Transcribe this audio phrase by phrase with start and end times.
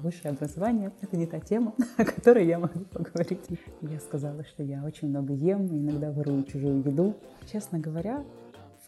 [0.00, 3.46] высшее образование— это не та тема, о которой я могу поговорить.
[3.80, 7.16] Я сказала, что я очень много ем, иногда ворую чужую еду.
[7.50, 8.24] Честно говоря,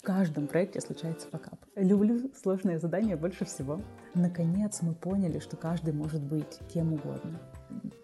[0.03, 1.61] в каждом проекте случается факап.
[1.77, 3.81] Люблю сложные задания больше всего.
[4.15, 7.41] Наконец мы поняли, что каждый может быть кем угодно.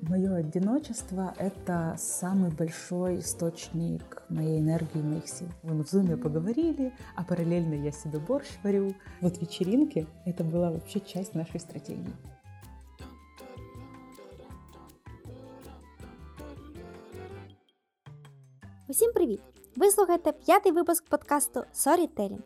[0.00, 5.48] Мое одиночество— это самый большой источник моей энергии, моих сил.
[5.64, 8.94] Вон в зуме поговорили, а параллельно я себе борщ варю.
[9.20, 12.14] Вот вечеринки— это была вообще часть нашей стратегии.
[18.90, 19.40] Усім привіт!
[19.76, 22.42] Ви слухаєте п'ятий випуск подкасту Storytelling.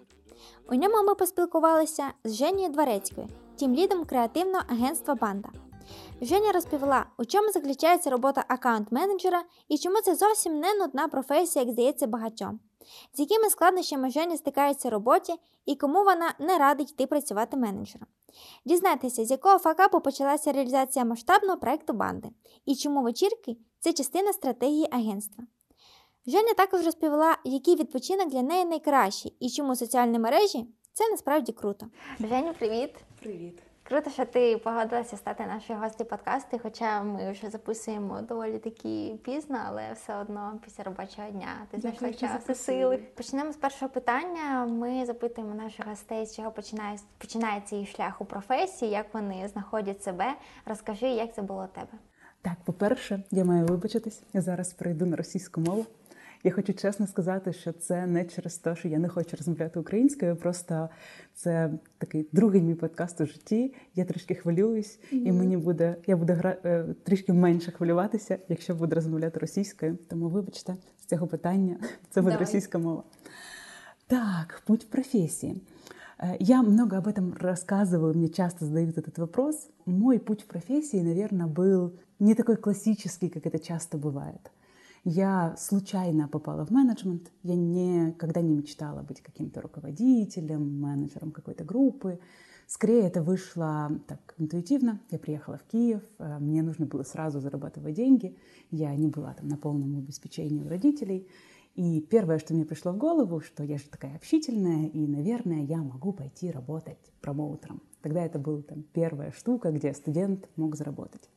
[0.70, 5.48] У ньому ми поспілкувалися з Женією Дворецькою, тімлідом креативного агентства Банда.
[6.20, 11.72] Женя розповіла, у чому заключається робота аккаунт-менеджера і чому це зовсім не нудна професія, як
[11.72, 12.60] здається багатьом,
[13.14, 15.34] з якими складнощами Женя стикається в роботі
[15.66, 18.08] і кому вона не радить йти працювати менеджером.
[18.64, 22.28] Дізнайтеся, з якого факапу почалася реалізація масштабного проекту банди
[22.66, 25.44] і чому вечірки це частина стратегії агентства.
[26.26, 31.86] Женя також розповіла, який відпочинок для неї найкращий і чому соціальні мережі це насправді круто.
[32.20, 32.90] Женю, привіт!
[33.22, 33.62] Привіт!
[33.82, 39.58] Круто, що ти погодилася стати нашою гостю подкасту, хоча ми вже записуємо доволі таки пізно,
[39.66, 42.96] але все одно після робочого дня ти знайшла час і сили.
[42.96, 44.66] Почнемо з першого питання.
[44.66, 50.02] Ми запитуємо наших гостей, з чого починає починається їх шлях у професії, як вони знаходять
[50.02, 50.34] себе.
[50.66, 51.92] Розкажи, як це було у тебе.
[52.42, 54.22] Так, по-перше, я маю вибачитись.
[54.32, 55.86] Я зараз перейду на російську мову.
[56.43, 60.35] Я хочу чесно сказати, що це не через те, що я не хочу розмовляти українською.
[60.35, 60.89] Просто
[61.33, 63.73] це такий другий мій подкаст у житті.
[63.95, 65.17] Я трішки хвилююсь, mm-hmm.
[65.17, 69.97] і мені буде я буду гра е, трішки менше хвилюватися, якщо буду розмовляти російською.
[70.07, 71.77] Тому, вибачте, з цього питання
[72.09, 72.45] це буде Давай.
[72.45, 73.03] російська мова.
[74.07, 75.55] Так, путь в профессии.
[76.19, 79.69] Э, я много об этом рассказываю, мне часто задают этот вопрос.
[79.85, 84.51] Мой путь в профессии, наверное, был не такой классический, как это часто бывает.
[85.04, 87.32] Я случайно попала в менеджмент.
[87.42, 92.20] Я никогда не мечтала быть каким-то руководителем, менеджером какой-то группы.
[92.68, 95.00] Скорее это вышло так интуитивно.
[95.10, 98.38] Я приехала в Киев, э, мне нужно было сразу зарабатывать деньги.
[98.70, 101.26] Я не была там на полном обеспечении у родителей.
[101.74, 105.78] И первое, что мне пришло в голову, что я же такая общительная, и, наверное, я
[105.78, 107.82] могу пойти работать промоутером.
[108.02, 111.28] Тогда это была там первая штука, где студент мог заработать.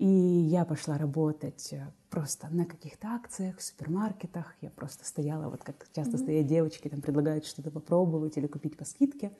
[0.00, 4.54] И я пошла работать э, просто на каких-то акциях, в супермаркетах.
[4.62, 6.22] Я просто стояла, вот как часто mm-hmm.
[6.22, 9.30] стоят девочки, там предлагают что-то попробовать или купить по скидке.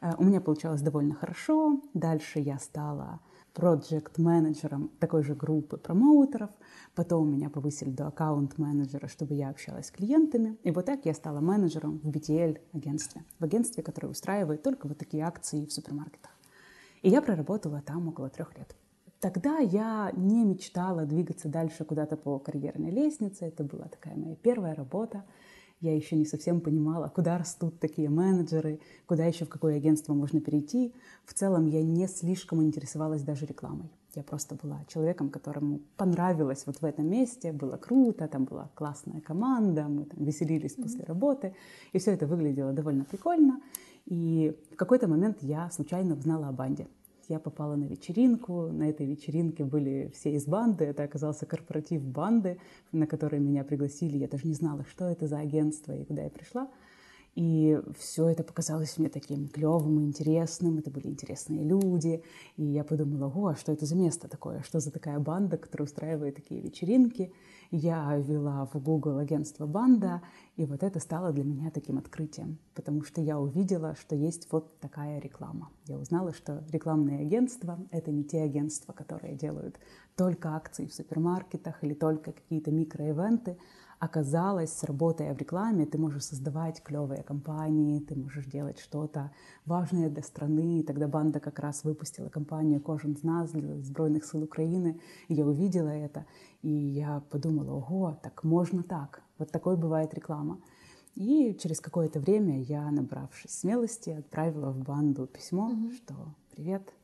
[0.00, 1.80] Э, у меня получалось довольно хорошо.
[1.94, 3.20] Дальше я стала
[3.54, 6.50] проект-менеджером такой же группы промоутеров.
[6.96, 10.58] Потом меня повысили до аккаунт-менеджера, чтобы я общалась с клиентами.
[10.64, 13.24] И вот так я стала менеджером в BTL-агентстве.
[13.38, 16.32] В агентстве, которое устраивает только вот такие акции в супермаркетах.
[17.02, 18.74] И я проработала там около трех лет.
[19.20, 23.44] Тогда я не мечтала двигаться дальше куда-то по карьерной лестнице.
[23.44, 25.24] Это была такая моя первая работа.
[25.80, 30.40] Я еще не совсем понимала, куда растут такие менеджеры, куда еще в какое агентство можно
[30.40, 30.94] перейти.
[31.24, 33.90] В целом я не слишком интересовалась даже рекламой.
[34.14, 39.20] Я просто была человеком, которому понравилось вот в этом месте, было круто, там была классная
[39.20, 40.82] команда, мы там веселились mm-hmm.
[40.82, 41.54] после работы,
[41.92, 43.60] и все это выглядело довольно прикольно.
[44.06, 46.88] И в какой-то момент я случайно узнала о банде
[47.30, 48.70] я попала на вечеринку.
[48.72, 50.84] На этой вечеринке были все из банды.
[50.84, 52.58] Это оказался корпоратив банды,
[52.92, 54.18] на который меня пригласили.
[54.18, 56.68] Я даже не знала, что это за агентство и куда я пришла.
[57.34, 60.78] И все это показалось мне таким клевым и интересным.
[60.78, 62.22] Это были интересные люди.
[62.56, 64.62] И я подумала, о, а что это за место такое?
[64.62, 67.32] Что за такая банда, которая устраивает такие вечеринки?
[67.70, 70.22] Я ввела в Google агентство «Банда»,
[70.56, 74.80] и вот это стало для меня таким открытием, потому что я увидела, что есть вот
[74.80, 75.70] такая реклама.
[75.86, 79.78] Я узнала, что рекламные агентства— это не те агентства, которые делают
[80.16, 83.56] только акции в супермаркетах или только какие-то микроивенты,
[84.00, 89.30] оказалось, работая в рекламе, ты можешь создавать клевые компании, ты можешь делать что-то
[89.66, 90.80] важное для страны.
[90.80, 94.98] И тогда банда как раз выпустила компанию «Кожен з нас» для Збройных сил Украины.
[95.28, 96.24] И я увидела это,
[96.62, 99.22] и я подумала, ого, так можно так.
[99.38, 100.58] Вот такой бывает реклама.
[101.14, 105.96] И через какое-то время я, набравшись смелости, отправила в банду письмо, mm-hmm.
[105.96, 106.14] что
[106.52, 106.94] «Привет,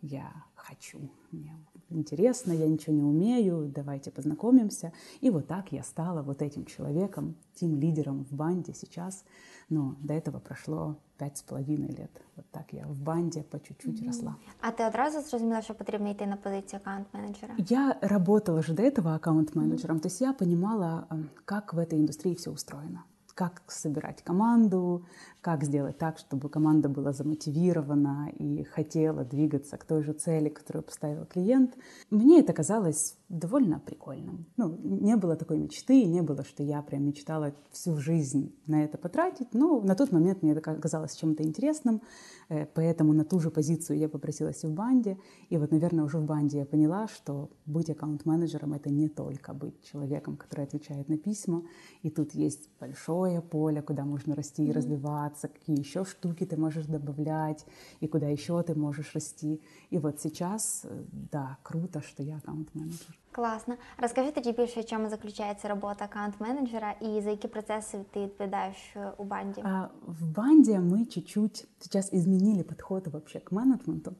[0.00, 0.98] я хочу,
[1.30, 1.54] мне
[1.91, 4.91] интересно, я ничего не умею, давайте познакомимся.
[5.21, 9.23] И вот так я стала вот этим человеком, тем лидером в банде сейчас.
[9.69, 12.11] Но до этого прошло пять з половиною лет.
[12.35, 14.07] Вот так я в банде по чуть-чуть mm-hmm.
[14.07, 14.35] росла.
[14.61, 17.53] А ти одразу зрозуміла, що потрібно йти на позицію аккаунт-менеджера?
[17.69, 20.01] Я работала же до этого аккаунт-менеджером, mm-hmm.
[20.01, 21.07] то есть я понимала,
[21.45, 23.03] как в этой индустрии все устроено.
[23.34, 25.04] как собирать команду,
[25.40, 30.82] как сделать так, чтобы команда была замотивирована и хотела двигаться к той же цели, которую
[30.82, 31.76] поставил клиент.
[32.10, 34.44] Мне это казалось довольно прикольным.
[34.58, 38.98] Ну, не было такой мечты, не было, что я прям мечтала всю жизнь на это
[38.98, 42.02] потратить, но на тот момент мне это казалось чем-то интересным,
[42.50, 45.16] э, поэтому на ту же позицию я попросилась в банде,
[45.48, 49.82] и вот, наверное, уже в банде я поняла, что быть аккаунт-менеджером— это не только быть
[49.82, 51.62] человеком, который отвечает на письма,
[52.02, 56.84] и тут есть большое поле, куда можно расти и развиваться, какие еще штуки ты можешь
[56.84, 57.64] добавлять,
[58.00, 59.62] и куда еще ты можешь расти.
[59.88, 63.21] И вот сейчас, э, да, круто, что я аккаунт-менеджер.
[63.31, 63.75] Класно.
[63.97, 69.23] Розкажи тоді більше, в чому заключається робота аккаунт-менеджера і за які процеси ты відповідаєш у
[69.23, 69.61] банде?
[69.65, 74.15] А в банде мы чуть-чуть сейчас изменили подход вообще к менеджменту,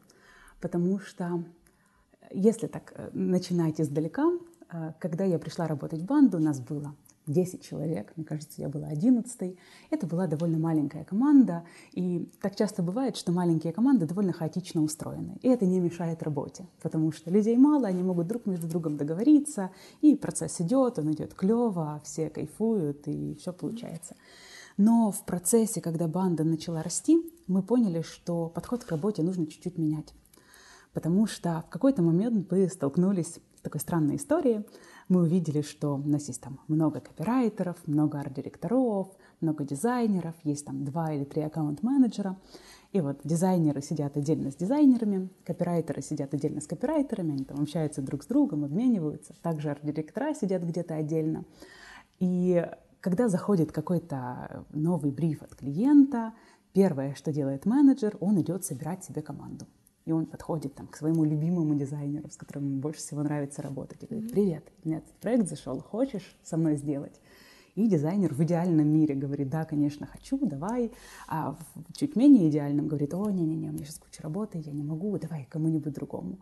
[0.59, 1.43] потому что
[2.35, 4.31] если так э, начинать издалека,
[4.69, 6.93] э, когда я пришла работать в банду, у нас было
[7.26, 9.56] 10 человек, мне кажется, я была 11
[9.90, 15.38] Это была довольно маленькая команда, и так часто бывает, что маленькие команды довольно хаотично устроены,
[15.42, 19.70] и это не мешает работе, потому что людей мало, они могут друг между другом договориться,
[20.00, 24.16] и процесс идет, он идет клево, все кайфуют, и все получается.
[24.76, 29.78] Но в процессе, когда банда начала расти, мы поняли, что подход к работе нужно чуть-чуть
[29.78, 30.14] менять.
[30.92, 34.64] Потому что в какой-то момент мы столкнулись с такой странной историей,
[35.12, 39.08] мы увидели, что у нас есть там много копирайтеров, много арт-директоров,
[39.42, 42.38] много дизайнеров, есть там два или три аккаунт-менеджера.
[42.92, 48.00] И вот дизайнеры сидят отдельно с дизайнерами, копирайтеры сидят отдельно с копирайтерами, они там общаются
[48.00, 49.34] друг с другом, обмениваются.
[49.42, 51.44] Также арт-директора сидят где-то отдельно.
[52.18, 52.66] И
[53.00, 56.32] когда заходит какой-то новый бриф от клиента,
[56.72, 59.66] первое, что делает менеджер, он идет собирать себе команду.
[60.04, 64.02] И он подходит там, к своему любимому дизайнеру, с которым ему больше всего нравится работать,
[64.02, 67.20] и говорит, привет, у меня этот проект зашел, хочешь со мной сделать?
[67.74, 70.92] И дизайнер в идеальном мире говорит, да, конечно, хочу, давай.
[71.26, 74.82] А в чуть менее идеальном говорит, о, не-не-не, у меня сейчас куча работы, я не
[74.82, 76.38] могу, давай кому-нибудь другому.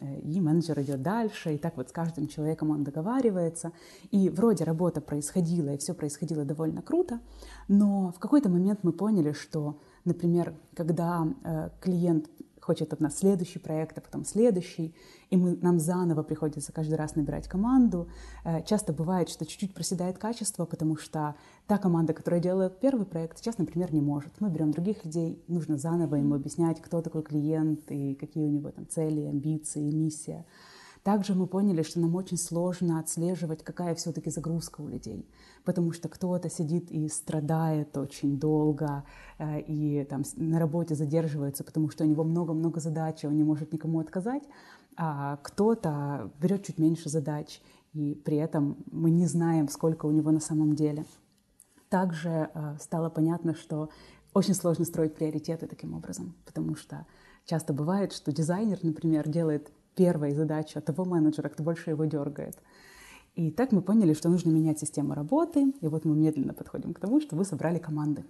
[0.00, 3.72] И менеджер идет дальше, и так вот с каждым человеком он договаривается.
[4.10, 7.20] И вроде работа происходила, и все происходило довольно круто,
[7.68, 12.30] но в какой-то момент мы поняли, что, например, когда э, клиент
[12.62, 14.94] хочет от нас следующий проект, а потом следующий,
[15.30, 18.08] и мы, нам заново приходится каждый раз набирать команду.
[18.44, 21.34] Э, часто бывает, что чуть-чуть проседает качество, потому что
[21.66, 24.32] та команда, которая делает первый проект, сейчас, например, не может.
[24.40, 28.70] Мы берем других людей, нужно заново ему объяснять, кто такой клиент и какие у него
[28.70, 30.46] там цели, амбиции, миссия.
[31.02, 35.28] Также мы поняли, что нам очень сложно отслеживать, какая все-таки загрузка у людей,
[35.64, 39.04] потому что кто-то сидит и страдает очень долго,
[39.38, 43.42] э, и там на работе задерживается, потому что у него много-много задач, и он не
[43.42, 44.44] может никому отказать,
[44.96, 47.60] а кто-то берет чуть меньше задач,
[47.92, 51.04] и при этом мы не знаем, сколько у него на самом деле.
[51.88, 53.90] Также э, стало понятно, что
[54.34, 57.06] очень сложно строить приоритеты таким образом, потому что
[57.44, 62.56] часто бывает, что дизайнер, например, делает первой задача того менеджера, кто больше его дергает.
[63.34, 65.72] И так мы поняли, что нужно менять систему работы.
[65.80, 68.24] И вот мы медленно подходим к тому, что вы собрали команды.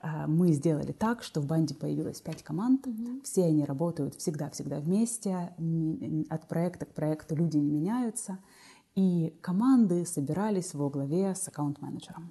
[0.00, 2.86] А, мы сделали так, что в банде появилось пять команд.
[2.86, 3.22] Mm-hmm.
[3.24, 5.54] Все они работают всегда-всегда вместе.
[6.28, 8.38] От проекта к проекту люди не меняются.
[8.94, 12.30] И команды собирались во главе с аккаунт-менеджером.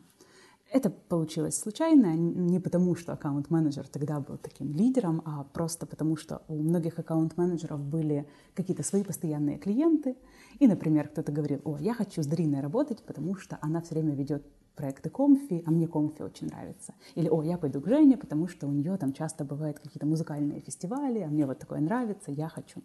[0.73, 6.41] Это получилось случайно, не потому, что аккаунт-менеджер тогда был таким лидером, а просто потому, что
[6.47, 10.17] у многих аккаунт-менеджеров были какие-то свои постоянные клиенты.
[10.57, 14.15] И, например, кто-то говорил, о, я хочу с Дариной работать, потому что она все время
[14.15, 16.95] ведет проекты Комфи, а мне Комфи очень нравится.
[17.13, 20.61] Или, о, я пойду к Жене, потому что у нее там часто бывают какие-то музыкальные
[20.61, 22.81] фестивали, а мне вот такое нравится, я хочу.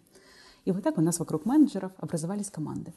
[0.67, 2.93] И вот так у нас вокруг менеджеров образовались команды.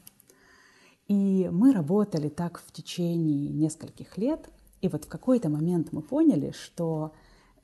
[1.08, 4.50] И мы работали так в течение нескольких лет–
[4.82, 7.14] и вот в какой-то момент мы поняли, что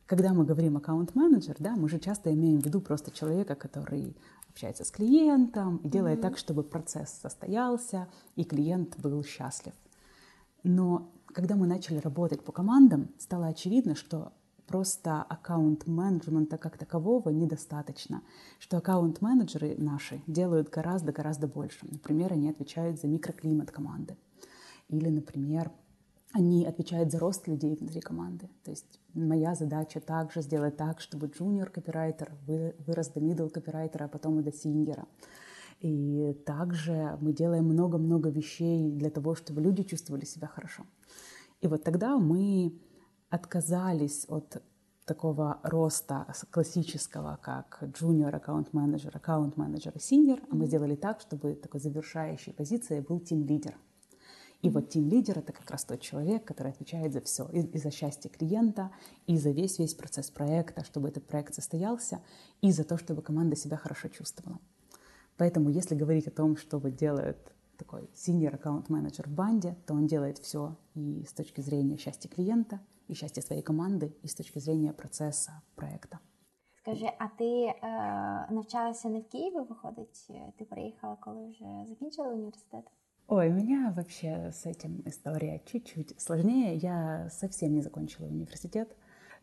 [0.07, 4.17] когда мы говорим аккаунт-менеджер, да, мы же часто имеем в виду просто человека, который
[4.49, 6.23] общается с клиентом и делает mm-hmm.
[6.23, 9.75] так, чтобы процесс состоялся и клиент был счастлив.
[10.63, 14.33] Но когда мы начали работать по командам, стало очевидно, что
[14.69, 18.23] просто аккаунт-менеджмента как такового недостаточно,
[18.61, 21.81] что аккаунт-менеджеры наши делают гораздо-гораздо больше.
[21.91, 24.17] Например, они отвечают за микроклимат команды.
[24.89, 25.71] Или, например,
[26.33, 28.49] они отвечают за рост людей внутри команды.
[28.65, 34.09] То есть моя задача также сделать так, чтобы джуниор копирайтер вырос до middle копирайтера, а
[34.09, 35.07] потом и до синьора.
[35.81, 40.85] И также мы делаем много-много вещей для того, чтобы люди чувствовали себя хорошо.
[41.61, 42.73] И вот тогда мы
[43.31, 44.63] отказались от
[45.05, 51.21] такого роста классического, как junior аккаунт менеджер, аккаунт менеджер и senior, а мы сделали так,
[51.21, 53.75] чтобы такой завершающей позицией был тим лидер.
[54.62, 57.92] И вот тим-лидер — это как раз тот человек, который отвечает за все, и, и за
[57.92, 58.92] счастье клиента,
[59.28, 62.22] и за весь-весь процесс проекта, чтобы этот проект состоялся,
[62.62, 64.60] и за то, чтобы команда себя хорошо чувствовала.
[65.38, 69.94] Поэтому если говорить о том, что вот делает такой senior аккаунт менеджер в банде, то
[69.94, 74.34] он делает все и с точки зрения счастья клиента, и счастья своей команди, і з
[74.34, 76.18] точки зрения процесу проекту.
[76.76, 77.74] Скажи, а ти е,
[78.50, 80.32] навчалася не в Києві, виходить?
[80.58, 82.84] Ти приїхала, коли вже закінчила університет?
[83.29, 86.77] Ой, у меня вообще с этим история чуть-чуть сложнее.
[86.77, 88.89] Я совсем не закончила университет.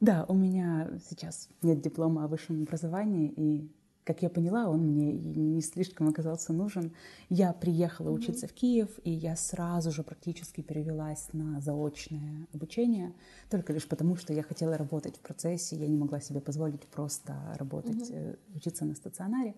[0.02, 3.72] Да, у меня сейчас нет диплома о высшем образовании, и
[4.04, 6.94] как я поняла, он мне не слишком оказался нужен.
[7.30, 8.14] Я приехала mm-hmm.
[8.14, 13.14] учиться в Киев, и я сразу же практически перевелась на заочное обучение,
[13.52, 17.36] только лишь потому, что я хотела работать в процессе, я не могла себе позволить просто
[17.60, 18.40] работать, mm-hmm.
[18.56, 19.54] учиться на стационаре.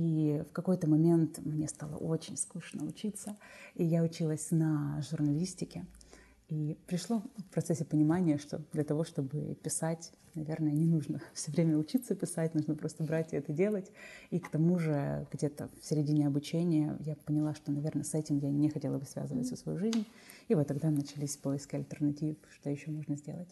[0.00, 3.36] И в какой-то момент мне стало очень скучно учиться,
[3.74, 5.84] и я училась на журналистике.
[6.48, 11.76] И пришло в процессе понимания, что для того, чтобы писать, наверное, не нужно все время
[11.76, 13.92] учиться писать, нужно просто брать и это делать.
[14.30, 18.50] И к тому же где-то в середине обучения я поняла, что, наверное, с этим я
[18.50, 20.06] не хотела бы связывать всю свою жизнь.
[20.48, 23.50] И вот тогда начались поиски альтернатив, что еще можно сделать.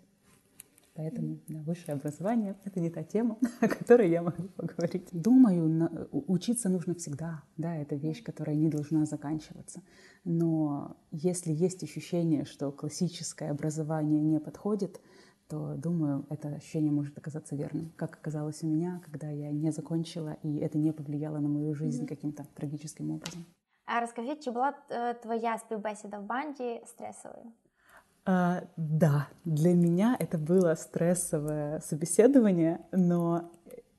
[0.98, 5.10] Поэтому да, высшее образование — это не та тема, о которой я могу поговорить.
[5.12, 7.42] Думаю, на, учиться нужно всегда.
[7.58, 9.82] Да, это вещь, которая не должна заканчиваться.
[10.24, 15.02] Но если есть ощущение, что классическое образование не подходит,
[15.48, 20.38] то, думаю, это ощущение может оказаться верным, как оказалось у меня, когда я не закончила,
[20.44, 22.08] и это не повлияло на мою жизнь mm-hmm.
[22.08, 23.46] каким-то трагическим образом.
[23.86, 24.74] А розкажіть, чи була
[25.24, 27.46] твоя співбесіда в банді стресовою?
[28.31, 33.51] А, да, для меня это было стрессовое собеседование, но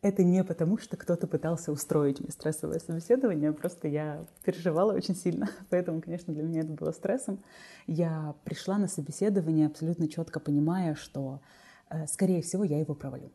[0.04, 5.50] это не потому, что кто-то пытался устроить мне стрессовое собеседование, просто я переживала очень сильно,
[5.72, 7.44] поэтому, конечно, для меня это было стрессом.
[7.88, 11.42] Я пришла на собеседование абсолютно четко понимая, что,
[11.90, 13.32] э, скорее всего, я его провалю.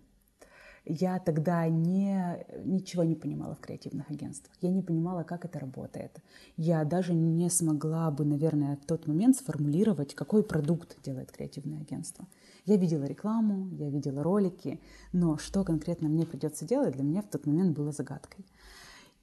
[0.86, 4.54] Я тогда не, ничего не понимала в креативных агентствах.
[4.60, 6.18] Я не понимала, как это работает.
[6.58, 12.26] Я даже не смогла бы, наверное, в тот момент сформулировать, какой продукт делает креативное агентство.
[12.66, 14.78] Я видела рекламу, я видела ролики,
[15.12, 18.44] но что конкретно мне придется делать, для меня в тот момент было загадкой.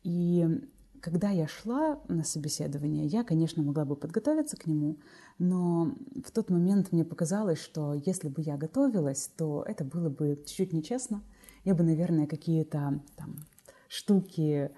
[0.03, 0.47] И
[0.99, 4.97] когда я шла на собеседование, я, конечно, могла бы подготовиться к нему,
[5.37, 10.41] но в тот момент мне показалось, что если бы я готовилась, то это было бы
[10.45, 11.21] чуть-чуть нечестно,
[11.63, 13.45] я бы, наверное, какие-то там
[13.87, 14.71] штуки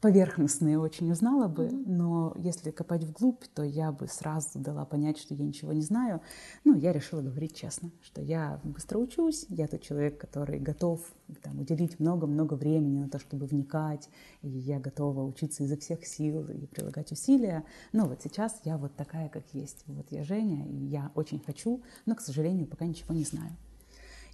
[0.00, 1.84] поверхностные очень узнала бы, mm-hmm.
[1.86, 6.20] но если копать вглубь, то я бы сразу дала понять, что я ничего не знаю.
[6.64, 11.00] Ну, я решила говорить честно, что я быстро учусь, я тот человек, который готов
[11.42, 14.08] там, уделить много-много времени на то, чтобы вникать,
[14.42, 17.64] и я готова учиться изо всех сил и прилагать усилия.
[17.92, 19.82] Но вот сейчас я вот такая, как есть.
[19.86, 23.56] Вот я Женя, и я очень хочу, но, к сожалению, пока ничего не знаю.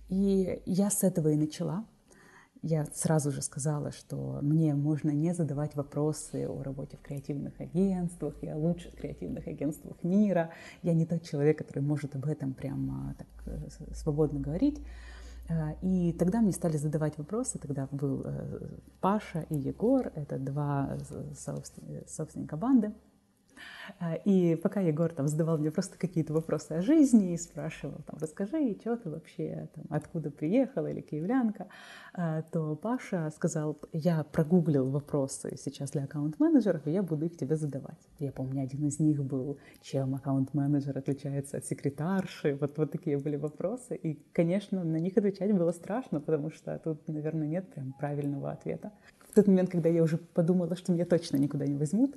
[0.09, 1.85] И я с этого и начала.
[2.67, 8.35] Я сразу же сказала, что мне можно не задавать вопросы о работе в креативных агентствах
[8.43, 10.51] и о лучших креативных агентствах мира.
[10.83, 14.81] Я не тот человек, который может об этом прямо так э, свободно говорить.
[15.51, 17.59] Э, и тогда мне стали задавать вопросы.
[17.59, 20.97] Тогда был э, Паша и Егор, это два
[21.37, 22.95] собственника банды.
[24.01, 28.19] А, и пока Егор там задавал мне просто какие-то вопросы о жизни и спрашивал, там,
[28.21, 31.69] расскажи, что ты вообще, там, откуда приехала или киевлянка,
[32.13, 37.57] а, то Паша сказал, я прогуглил вопросы сейчас для аккаунт-менеджеров, и я буду их тебе
[37.57, 37.99] задавать.
[38.19, 43.37] Я помню, один из них был, чем аккаунт-менеджер отличается от секретарши, вот, вот такие были
[43.37, 43.97] вопросы.
[43.97, 48.93] И, конечно, на них отвечать было страшно, потому что тут, наверное, нет прям правильного ответа.
[49.29, 52.15] В тот момент, когда я уже подумала, что меня точно никуда не возьмут,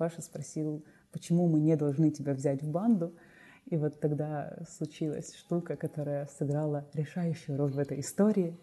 [0.00, 3.14] Паша спросил, почему мы не должны тебя взять в банду.
[3.66, 8.58] И вот тогда случилась штука, которая сыграла решающую роль в этой истории.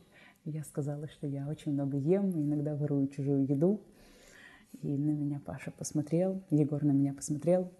[0.46, 3.86] Я сказала, что я очень много ем, иногда ворую чужую еду.
[4.82, 7.72] И на меня Паша посмотрел, Егор на меня посмотрел,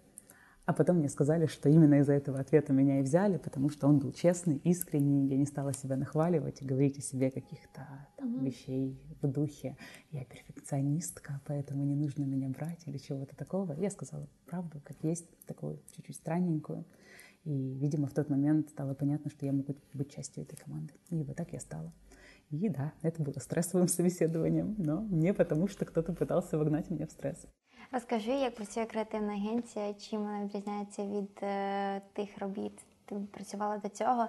[0.68, 4.00] а потом мне сказали, что именно из-за этого ответа меня и взяли, потому что он
[4.00, 8.44] был честный, искренний, я не стала себя нахваливать и говорить о себе каких-то там, mm-hmm.
[8.44, 9.78] вещей в духе.
[10.10, 13.72] Я перфекционистка, поэтому не нужно меня брать или чего-то такого.
[13.78, 16.84] Я сказала правду, как есть, такую чуть-чуть странненькую.
[17.44, 20.92] И, видимо, в тот момент стало понятно, что я могу быть частью этой команды.
[21.08, 21.94] И вот так я стала.
[22.50, 27.10] И да, это было стрессовым собеседованием, но не потому, что кто-то пытался вогнать меня в
[27.10, 27.46] стресс.
[27.93, 32.71] Розкажи, як працює креативна агенція, чим вона відрізняється від е, тих робіт,
[33.05, 34.27] ти працювала до цього,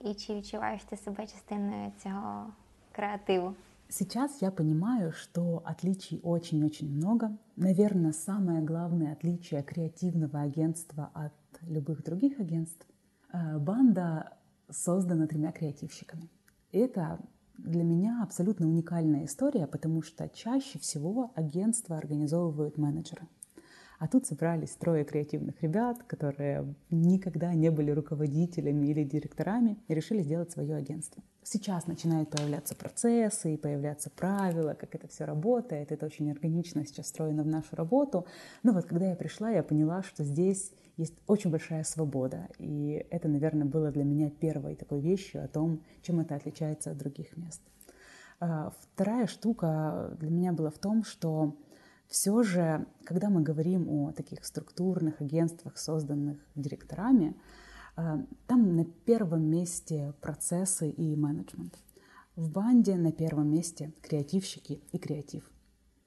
[0.00, 2.46] і чи відчуваєш ти себе частиною цього
[2.92, 3.54] креативу?
[3.88, 7.30] Сейчас я понимаю, что отличий очень-очень много.
[7.56, 12.86] Наверное, самое главное отличие креативного агентства от любых других агентств.
[13.32, 14.36] Э, банда
[14.70, 16.28] создана тремя креативщиками.
[16.72, 17.18] И это
[17.63, 23.27] для меня абсолютно уникальная история, потому что чаще всего агентства организовывают менеджеры–
[24.01, 30.23] а тут собрались трое креативных ребят, которые никогда не были руководителями или директорами и решили
[30.23, 31.21] сделать свое агентство.
[31.43, 35.91] Сейчас начинают появляться процессы и появляться правила, как это все работает.
[35.91, 38.25] Это очень органично сейчас встроено в нашу работу.
[38.63, 42.47] Но вот когда я пришла, я поняла, что здесь есть очень большая свобода.
[42.57, 46.97] И это, наверное, было для меня первой такой вещью о том, чем это отличается от
[46.97, 47.61] других мест.
[48.39, 51.55] А, вторая штука для меня была в том, что
[52.11, 57.37] все же, когда мы говорим о таких структурных агентствах, созданных директорами,
[57.95, 61.73] э, там на первом месте процессы и менеджмент.
[62.35, 65.49] В банде на первом месте креативщики и креатив.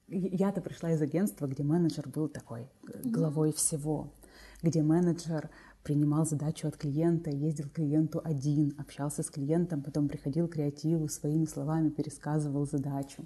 [0.07, 2.69] Я-то пришла из агентства, где менеджер был такой
[3.03, 4.13] главой всего,
[4.61, 5.49] где менеджер
[5.85, 11.07] принимал задачу от клиента, ездил к клиенту один, общался с клиентом, потом приходил к креативу,
[11.07, 13.23] своими словами пересказывал задачу.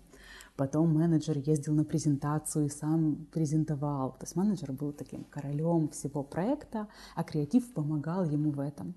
[0.58, 4.12] Потом менеджер ездил на презентацию и сам презентовал.
[4.12, 8.94] То есть менеджер был таким королем всего проекта, а креатив помогал ему в этом.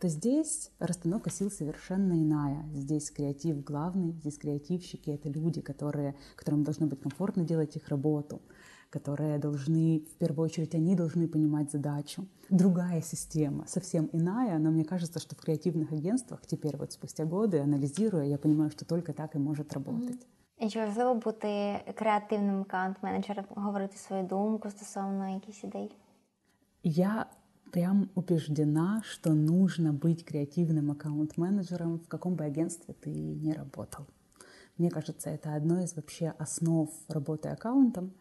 [0.00, 2.68] То здесь расстановка сил совершенно иная.
[2.74, 8.42] Здесь креатив главный, здесь креативщики— это люди, которые, которым должно быть комфортно делать их работу,
[8.90, 12.26] которые должны, в первую очередь, они должны понимать задачу.
[12.50, 17.58] Другая система, совсем иная, но мне кажется, что в креативных агентствах теперь вот спустя годы,
[17.58, 20.20] анализируя, я понимаю, что только так и может работать.
[20.20, 20.36] Mm-hmm.
[20.68, 25.96] Чи важливо бути креативним аккаунт-менеджером, говорити свою думку стосовно якихось ідей?
[26.82, 27.26] Я
[27.72, 34.06] прям убеждена, что нужно быть креативным аккаунт-менеджером, в каком бы агентстве ты ни работал.
[34.78, 38.12] Мне кажется, это одно из вообще основ работы аккаунтом.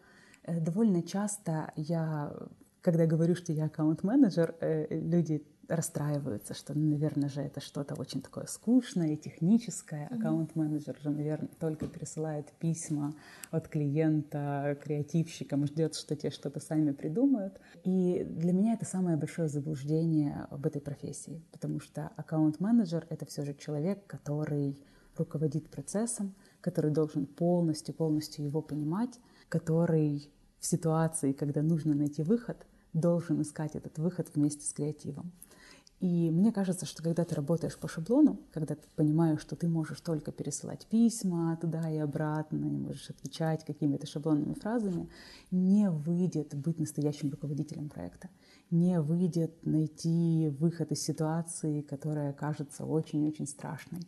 [0.46, 2.34] Э, довольно часто я,
[2.82, 8.22] когда говорю, что я аккаунт-менеджер, э, люди расстраиваются, что, ну, наверное же, это что-то очень
[8.22, 10.08] такое скучное и техническое.
[10.08, 10.20] Mm-hmm.
[10.20, 13.16] Аккаунт-менеджер же, наверное, только пересылает письма
[13.50, 17.60] от клиента креативщикам ждет, что те что-то сами придумают.
[17.84, 23.44] И для меня это самое большое заблуждение об этой профессии, потому что аккаунт-менеджер— это все
[23.44, 24.80] же человек, который
[25.18, 33.42] руководит процессом, который должен полностью-полностью его понимать, который в ситуации, когда нужно найти выход, должен
[33.42, 35.32] искать этот выход вместе с креативом.
[36.02, 40.02] И мне кажется, что когда ты работаешь по шаблону, когда ты понимаешь, что ты можешь
[40.02, 45.10] только пересылать письма туда и обратно, и можешь отвечать какими-то шаблонными фразами,
[45.52, 48.30] не выйдет быть настоящим руководителем проекта,
[48.72, 54.02] не выйдет найти выход из ситуации, которая кажется очень-очень страшной.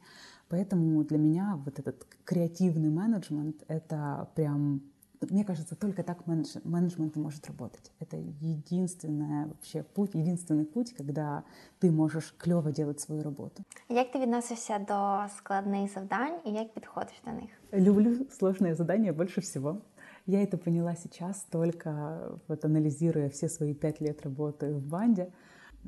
[0.50, 4.84] Поэтому для меня вот этот креативный менеджмент— это прям
[5.31, 7.93] мне кажется, только так менедж, менеджмент может работать.
[8.01, 11.45] Это единственный вообще путь, единственный путь, когда
[11.81, 13.63] ти можеш кльово делать свою роботу.
[13.89, 17.51] Як ти відносишся до складних завдань і як підходиш до них?
[17.73, 19.83] Люблю сложные задания больше всего.
[20.27, 25.27] Я это поняла сейчас, только вот анализируя все свои пять лет работы в банде.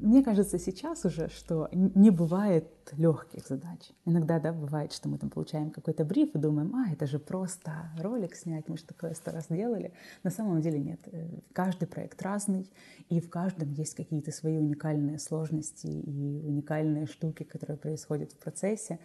[0.01, 2.65] мне кажется сейчас уже, что не бывает
[2.97, 3.91] легких задач.
[4.05, 7.91] Иногда, да, бывает, что мы там получаем какой-то бриф и думаем, а, это же просто
[7.99, 9.93] ролик снять, мы же такое сто раз делали.
[10.23, 11.01] На самом деле нет.
[11.07, 12.71] Э, каждый проект разный,
[13.09, 18.99] и в каждом есть какие-то свои уникальные сложности и уникальные штуки, которые происходят в процессе.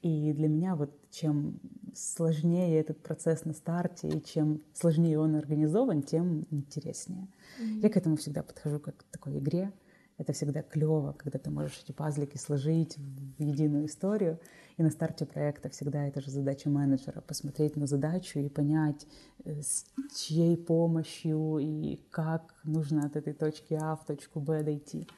[0.00, 1.60] И для меня вот чем
[1.94, 7.28] сложнее этот процесс на старте, и чем сложнее он организован, тем интереснее.
[7.60, 7.80] Mm-hmm.
[7.82, 9.72] Я к этому всегда подхожу как к такой игре.
[10.18, 14.40] Это всегда клево, когда ты можешь эти пазлики сложить в единую историю.
[14.76, 19.06] И на старте проекта всегда это же задача менеджера— посмотреть на задачу и понять,
[19.44, 25.08] э, с чьей помощью и как нужно от этой точки А в точку Б дойти.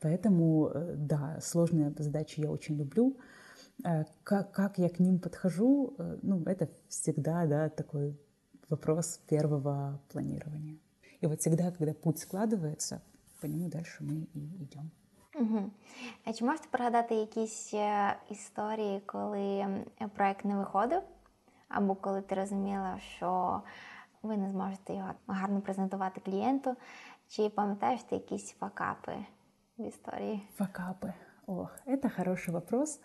[0.00, 3.16] Поэтому, э, да, сложные задачи я очень люблю.
[3.84, 8.18] Э, как, как я к ним подхожу, ну, это всегда, да, такой
[8.68, 10.78] вопрос первого планирования.
[11.20, 13.02] И вот всегда, когда путь складывается,
[13.41, 14.89] по нему дальше ми і йдемо.
[15.39, 15.71] Угу.
[16.25, 17.73] А чи можете пригадати якісь
[18.29, 19.67] історії, коли
[20.15, 21.01] проект не виходив,
[21.69, 23.61] або коли ти розуміла, що
[24.23, 26.75] ви не зможете його гарно презентувати клієнту?
[27.27, 29.15] Чи пам'ятаєш ти якісь факапи
[29.77, 30.41] в истории?
[30.59, 31.13] Факапы.
[31.45, 32.99] Ох, это хороший вопрос.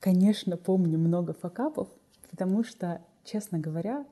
[0.00, 1.88] Конечно, помню много факапов,
[2.30, 4.04] потому что, честно говоря,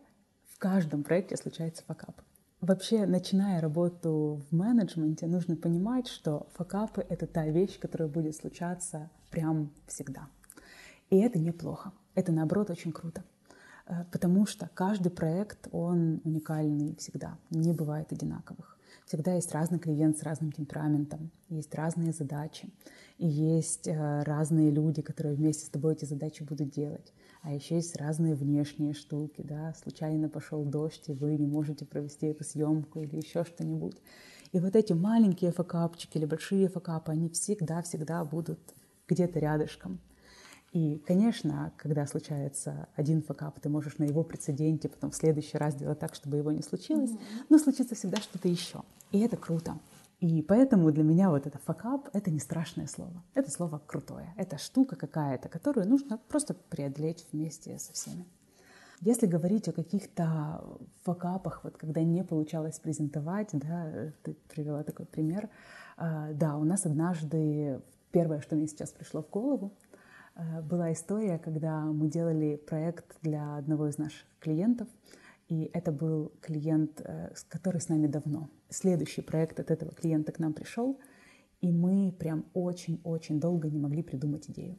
[0.47, 2.21] в каждом проекте случается факап.
[2.63, 9.10] Вообще, начиная работу в менеджменте, нужно понимать, что факапы— это та вещь, которая будет случаться
[9.32, 10.30] прям всегда.
[11.10, 11.91] И это неплохо.
[12.15, 13.26] Это, наоборот, очень круто.
[13.86, 18.78] Э, потому что каждый проект, он уникальный всегда, не бывает одинаковых.
[19.06, 22.69] Всегда есть разный клиент с разным темпераментом, есть разные задачи,
[23.17, 27.12] и есть э, разные люди, которые вместе с тобой эти задачи будут делать.
[27.44, 32.28] А еще есть разные внешние штуки, да, случайно пошел дождь, и вы не можете провести
[32.28, 33.98] эту съемку или еще что-нибудь.
[34.54, 38.60] И вот эти маленькие факапчики или большие факапы, они всегда-всегда будут
[39.10, 40.00] где-то рядышком.
[40.72, 45.76] И, конечно, когда случается один факап, ты можешь на его прецеденте потом в следующий раз
[45.76, 47.46] делать так, чтобы его не случилось, mm-hmm.
[47.50, 48.84] но случится всегда что-то еще.
[49.12, 49.78] И это круто.
[50.24, 53.22] И поэтому для меня вот это факап— это не страшное слово.
[53.34, 54.34] Это слово крутое.
[54.38, 58.26] Это штука какая-то, которую нужно просто преодолеть вместе со всеми.
[59.02, 60.64] Если говорить о каких-то
[61.04, 65.50] факапах, вот когда не получалось презентовать, да, ты привела такой пример,
[65.98, 67.82] а, да, у нас однажды
[68.12, 69.74] первое, что мне сейчас пришло в голову,
[70.36, 74.88] Э, была история, когда мы делали проект для одного из наших клиентов,
[75.54, 78.50] и это был клиент, э, который с нами давно.
[78.70, 81.00] Следующий проект от этого клиента к нам пришел,
[81.62, 84.78] и мы прям очень-очень долго не могли придумать идею.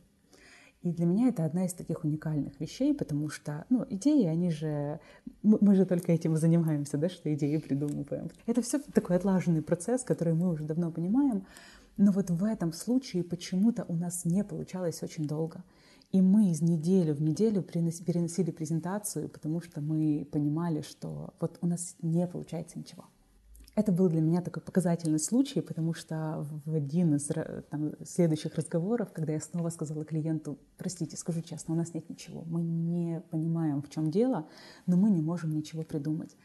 [0.82, 5.00] И для меня это одна из таких уникальных вещей, потому что, ну, идеи, они же,
[5.42, 8.30] мы, же только этим и занимаемся, да, что идеи придумываем.
[8.46, 11.46] Это все такой отлаженный процесс, который мы уже давно понимаем,
[11.96, 15.62] но вот в этом случае почему-то у нас не получалось очень долго.
[16.14, 21.66] И мы из недели в неделю переносили презентацию, потому что мы понимали, что вот у
[21.66, 23.06] нас не получается ничего.
[23.74, 27.28] Это был для меня такой показательный случай, потому что в один из
[27.68, 32.44] там, следующих разговоров, когда я снова сказала клиенту, простите, скажу честно, у нас нет ничего,
[32.46, 34.46] мы не понимаем, в чем дело,
[34.86, 36.36] но мы не можем ничего придумать.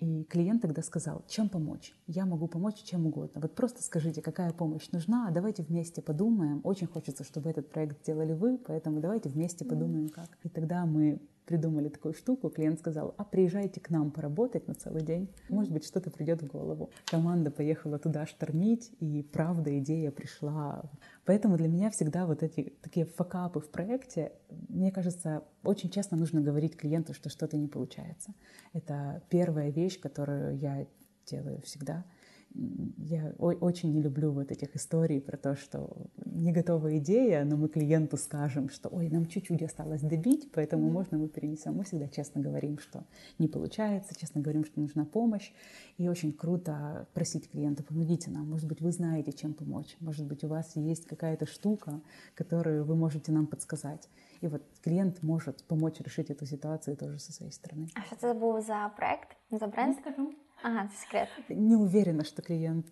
[0.00, 1.94] И клиент тогда сказал, чем помочь?
[2.06, 3.40] Я могу помочь чем угодно.
[3.40, 6.62] Вот просто скажите, какая помощь нужна, а давайте вместе подумаем.
[6.64, 10.38] Очень хочется, чтобы этот проект сделали вы, поэтому давайте вместе подумаем, как.
[10.42, 15.02] И тогда мы придумали такую штуку, клиент сказал, а приезжайте к нам поработать на целый
[15.02, 16.90] день, может быть, что-то придет в голову.
[17.06, 20.82] Команда поехала туда штормить, и правда идея пришла.
[21.24, 24.32] Поэтому для меня всегда вот эти такие факапы в проекте,
[24.68, 28.34] мне кажется, очень честно нужно говорить клиенту, что что-то не получается.
[28.72, 30.86] Это первая вещь, которую я
[31.26, 32.04] делаю всегда—
[32.54, 37.68] я очень не люблю вот этих историй про то, что не готовая идея, но мы
[37.68, 40.92] клиенту скажем, что ой, нам чуть-чуть осталось добить, поэтому mm-hmm.
[40.92, 41.74] можно мы перенесем.
[41.74, 43.04] Мы всегда честно говорим, что
[43.38, 45.52] не получается, честно говорим, что нужна помощь.
[45.96, 48.50] И очень круто просить клиента, помогите нам.
[48.50, 49.96] Может быть, вы знаете, чем помочь.
[50.00, 52.00] Может быть, у вас есть какая-то штука,
[52.34, 54.08] которую вы можете нам подсказать.
[54.40, 57.88] И вот клиент может помочь решить эту ситуацию тоже со своей стороны.
[57.94, 59.96] А що це був за проект, за бренд?
[59.96, 60.32] Не скажу.
[60.63, 61.27] Ага, це секрет.
[61.49, 62.85] Не уверена, що клієнт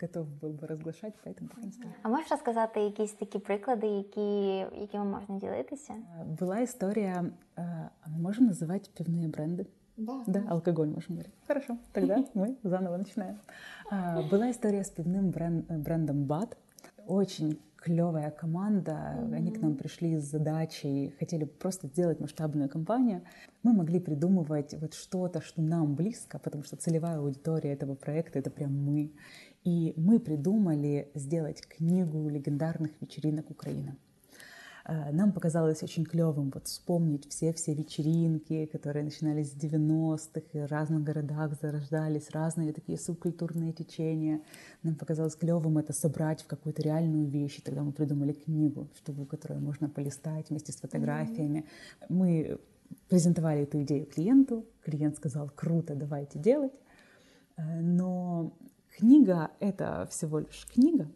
[0.00, 1.88] готов був би розглашати, поэтому так не скажу.
[2.02, 5.94] А можеш розказати якісь такі приклади, які, якими можна ділитися?
[6.40, 7.24] Была история,
[7.56, 7.60] а
[8.08, 9.66] мы можем называть пивные бренды?
[9.96, 10.24] Да.
[10.26, 11.32] Да, алкоголь можем говорить.
[11.46, 13.38] Хорошо, тогда мы заново начинаем.
[14.30, 15.30] Была история с пивным
[15.68, 16.56] брендом БАТ.
[17.06, 18.91] Очень клевая команда.
[18.91, 19.35] Mm-hmm.
[19.35, 23.23] Они к нам пришли с задачей, хотели просто сделать масштабную кампанию.
[23.63, 28.49] Мы могли придумывать вот что-то, что нам близко, потому что целевая аудитория этого проекта— это
[28.49, 29.13] прям мы.
[29.63, 33.95] И мы придумали сделать книгу легендарных вечеринок Украины.
[34.89, 40.65] Э, нам показалось очень клевым вот вспомнить все-все вечеринки, которые начинались с 90-х, и в
[40.65, 44.41] разных городах зарождались разные такие субкультурные течения.
[44.81, 47.59] Нам показалось клевым это собрать в какую-то реальную вещь.
[47.59, 51.59] И тогда мы придумали книгу, чтобы, которую можно полистать вместе с фотографиями.
[51.59, 52.05] Mm-hmm.
[52.09, 52.59] Мы
[53.09, 54.65] презентовали эту идею клиенту.
[54.83, 56.73] Клиент сказал, круто, давайте делать.
[57.57, 58.53] Э, но
[58.97, 61.07] книга— это всего лишь книга,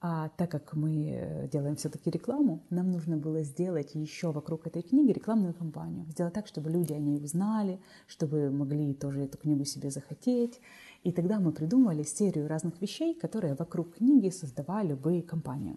[0.00, 4.82] а так как мы э, делаем все-таки рекламу, нам нужно было сделать еще вокруг этой
[4.82, 6.06] книги рекламную кампанию.
[6.08, 10.60] Сделать так, чтобы люди о ней узнали, чтобы могли тоже эту книгу себе захотеть.
[11.04, 15.76] И тогда мы придумали серию разных вещей, которые вокруг книги создавали бы компанию.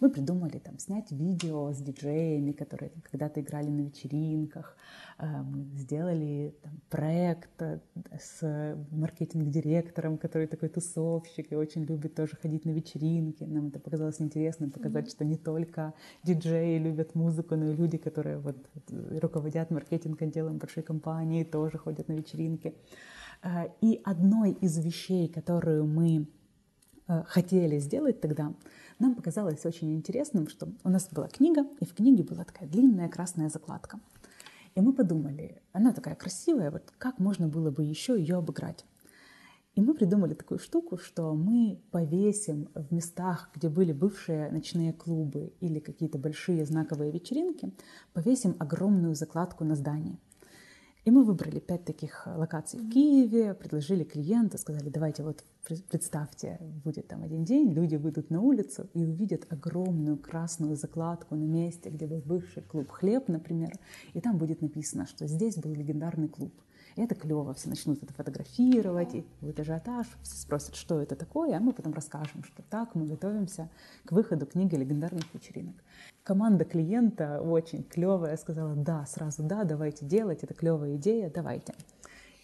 [0.00, 4.76] Мы придумали там снять видео с диджеями, которые когда-то играли на вечеринках.
[5.18, 7.80] Э, мы сделали там, проект э,
[8.18, 13.44] с маркетинг-директором, который такой тусовщик и очень любит тоже ходить на вечеринки.
[13.44, 15.10] Нам это показалось интересным, показать, mm-hmm.
[15.10, 18.56] что не только диджеи любят музыку, но и люди, которые вот
[18.88, 22.74] руководят маркетинг-отделом большой компании, тоже ходят на вечеринки.
[23.42, 26.26] Э, и одной из вещей, которую мы
[27.26, 28.54] хотели сделать тогда,
[29.00, 33.08] нам показалось очень интересным, что у нас была книга, и в книге была такая длинная
[33.08, 33.98] красная закладка.
[34.76, 38.84] И мы подумали, она такая красивая, вот как можно было бы еще ее обыграть?
[39.76, 45.52] И мы придумали такую штуку, что мы повесим в местах, где были бывшие ночные клубы
[45.60, 47.72] или какие-то большие знаковые вечеринки,
[48.12, 50.18] повесим огромную закладку на здании.
[51.04, 55.44] И мы выбрали пять таких локаций в Киеве, предложили клиенту, сказали, давайте вот
[55.88, 61.44] представьте, будет там один день, люди выйдут на улицу и увидят огромную красную закладку на
[61.44, 63.72] месте, где был бывший клуб «Хлеб», например,
[64.12, 66.52] и там будет написано, что здесь был легендарный клуб.
[66.96, 71.60] Это клево, все начнут это фотографировать, и будет ажиотаж, все спросят, что это такое, а
[71.60, 73.68] мы потом расскажем, что так мы готовимся
[74.04, 75.76] к выходу книги легендарных вечеринок.
[76.22, 81.74] Команда клиента очень клевая, сказала, да, сразу да, давайте делать, это клевая идея, давайте.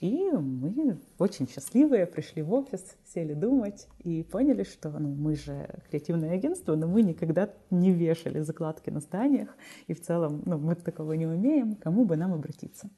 [0.00, 5.70] И мы очень счастливые пришли в офис, сели думать и поняли, что ну, мы же
[5.88, 9.48] креативное агентство, но мы никогда не вешали закладки на зданиях,
[9.87, 12.90] и в целом ну, мы такого не умеем, кому бы нам обратиться.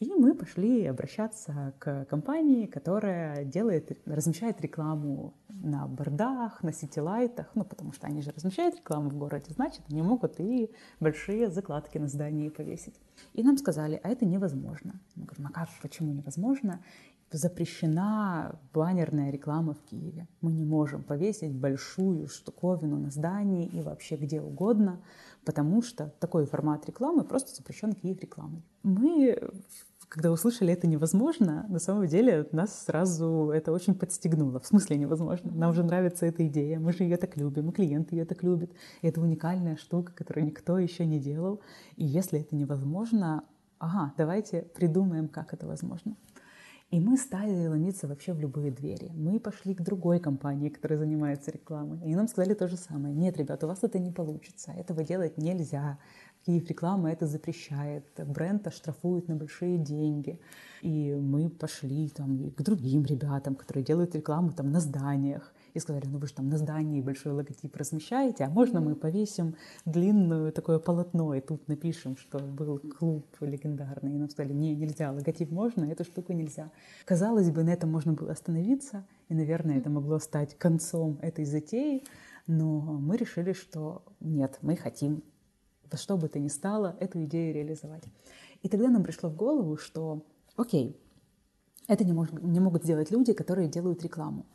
[0.00, 7.64] И мы пошли обращаться к компании, которая делает, размещает рекламу на бордах, на ситилайтах, ну,
[7.64, 12.08] потому что они же размещают рекламу в городе, значит, они могут и большие закладки на
[12.08, 13.00] здании повесить.
[13.34, 15.00] И нам сказали, а это невозможно.
[15.14, 16.82] Мы говорим, а как, почему невозможно?
[17.30, 20.28] Запрещена баннерная реклама в Киеве.
[20.40, 25.00] Мы не можем повесить большую штуковину на здании и вообще где угодно,
[25.44, 28.62] потому что такой формат рекламы просто запрещен Киев рекламой.
[28.82, 29.38] Мы
[30.14, 34.60] когда услышали это невозможно, на самом деле нас сразу это очень подстегнуло.
[34.60, 35.50] В смысле невозможно.
[35.52, 38.70] Нам уже нравится эта идея, мы же ее так любим, и клиенты ее так любят.
[39.02, 41.60] И это уникальная штука, которую никто еще не делал.
[41.96, 43.42] И если это невозможно,
[43.78, 46.14] ага, давайте придумаем, как это возможно.
[46.90, 49.10] И мы стали ломиться вообще в любые двери.
[49.14, 51.98] Мы пошли к другой компании, которая занимается рекламой.
[52.04, 53.14] И нам сказали то же самое.
[53.14, 54.72] Нет, ребят, у вас это не получится.
[54.72, 55.98] Этого делать нельзя.
[56.46, 60.38] Киев реклама это запрещает, бренд оштрафует на большие деньги.
[60.82, 65.52] И мы пошли там к другим ребятам, которые делают рекламу там на зданиях.
[65.74, 69.56] И сказали, ну вы же там на здании большой логотип размещаете, а можно мы повесим
[69.84, 74.14] длинную такое полотно и тут напишем, что был клуб легендарный.
[74.14, 76.70] И нам сказали, не, нельзя, логотип можно, эту штуку нельзя.
[77.04, 82.04] Казалось бы, на этом можно было остановиться, и, наверное, это могло стать концом этой затеи,
[82.46, 85.22] но мы решили, что нет, мы хотим
[85.90, 88.04] во что бы то ни стало эту идею реализовать.
[88.62, 90.24] И тогда нам пришло в голову, что
[90.56, 91.00] окей,
[91.86, 94.46] это не, мож, не могут сделать люди, которые делают рекламу.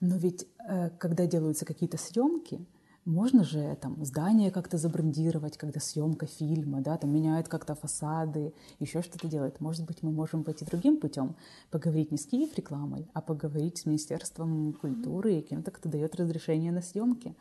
[0.00, 2.66] Но ведь э, когда делаются какие-то съемки,
[3.04, 9.00] можно же там здание как-то забрендировать, когда съемка фильма, да, там меняют как-то фасады, еще
[9.00, 9.60] что-то делают.
[9.60, 11.36] Может быть, мы можем пойти другим путем,
[11.70, 16.72] поговорить не с Киев рекламой, а поговорить с Министерством культуры и кем-то, кто дает разрешение
[16.72, 17.36] на съемки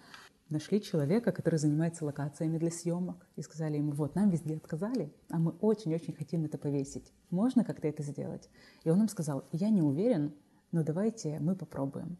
[0.49, 5.39] нашли человека, который занимается локациями для съемок, и сказали ему, вот, нам везде отказали, а
[5.39, 7.11] мы очень-очень хотим это повесить.
[7.29, 8.49] Можно как-то это сделать?
[8.83, 10.33] И он им сказал, я не уверен,
[10.71, 12.17] но давайте мы попробуем.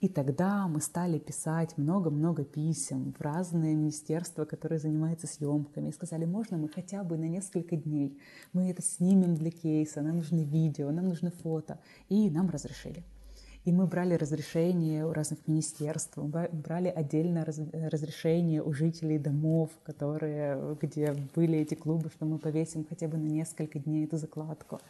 [0.00, 5.88] И тогда мы стали писать много-много писем в разные министерства, которые занимаются съемками.
[5.88, 8.16] И сказали, можно мы хотя бы на несколько дней,
[8.52, 11.80] мы это снимем для кейса, нам нужны видео, нам нужны фото.
[12.08, 13.02] И нам разрешили.
[13.64, 21.14] И мы брали разрешение у разных министерств, брали отдельное разрешение у жителей домов, которые, где
[21.34, 24.80] были эти клубы, что мы повесим хотя бы на несколько дней эту закладку.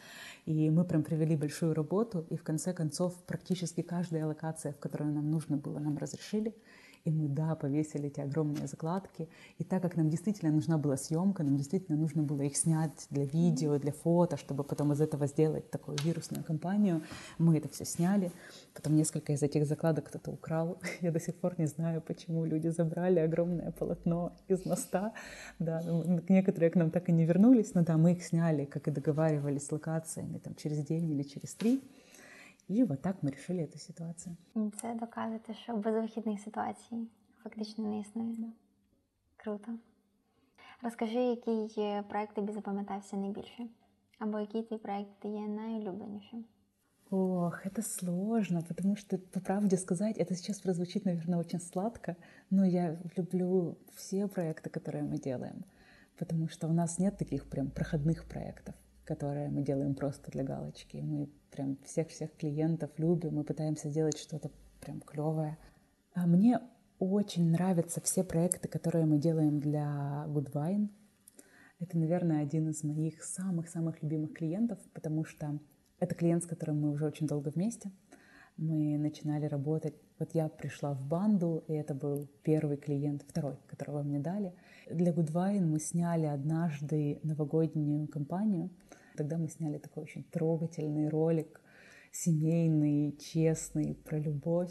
[0.47, 5.13] И мы прям провели большую работу, и в конце концов практически каждая локация, в которой
[5.13, 6.55] нам нужно было, нам разрешили.
[7.05, 9.29] И мы, да, повесили эти огромные закладки.
[9.59, 13.25] И так как нам действительно нужна была съемка, нам действительно нужно было их снять для
[13.25, 17.03] видео, для фото, чтобы потом из этого сделать такую вирусную кампанию,
[17.39, 18.31] мы это все сняли.
[18.75, 20.79] Потом несколько из этих закладок кто-то украл.
[21.01, 25.13] Я до сих пор не знаю, почему люди забрали огромное полотно из моста.
[25.59, 28.89] Да, ну, некоторые к нам так и не вернулись, но да, мы их сняли, как
[28.89, 31.83] и договаривались с локациями, там, через день или через три
[32.68, 34.36] І от так ми вирішили цю ситуацію.
[34.82, 37.08] Це доказує, що безвихідних ситуацій
[37.44, 38.36] фактично не існує.
[38.38, 38.48] Да.
[39.38, 39.72] Круто.
[40.82, 43.68] Розкажи, який проект тобі запам'ятався найбільше?
[44.20, 46.46] Або який твій проект є найулюбленішим?
[47.10, 52.16] Ох, это сложно, потому что, по правде сказать, это сейчас прозвучит, наверное, очень сладко,
[52.50, 55.64] но я люблю все проекты, которые мы делаем,
[56.16, 58.74] потому что у нас нет таких прям проходных проектов
[59.06, 60.98] которые мы делаем просто для галочки.
[60.98, 65.59] Мы прям всех-всех клиентов любим, мы пытаемся сделать что-то прям клевое.
[66.15, 66.61] А мне
[66.99, 70.89] очень нравятся все проекты, которые мы делаем для Goodwine.
[71.81, 75.59] Это, наверное, один из моих самых-самых любимых клиентов, потому что
[76.01, 77.93] это клиент, с которым мы уже очень долго вместе.
[78.57, 79.95] Мы начинали работать.
[80.19, 84.53] Вот я пришла в банду, и это был первый клиент, второй, которого мне дали.
[84.91, 88.71] Для Goodwine мы сняли однажды новогоднюю кампанию—
[89.19, 91.61] Тогда мы сняли такой очень трогательный ролик,
[92.13, 94.71] семейный, честный, про любовь.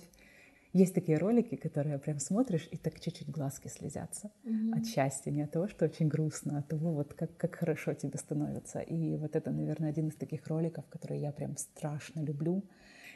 [0.71, 4.79] Есть такие ролики, которые прям смотришь, и так чуть-чуть глазки слезятся mm-hmm.
[4.79, 7.93] от счастья, не от того, что очень грустно, а от того, вот как, как хорошо
[7.93, 8.79] тебе становится.
[8.79, 12.63] И вот это, наверное, один из таких роликов, которые я прям страшно люблю.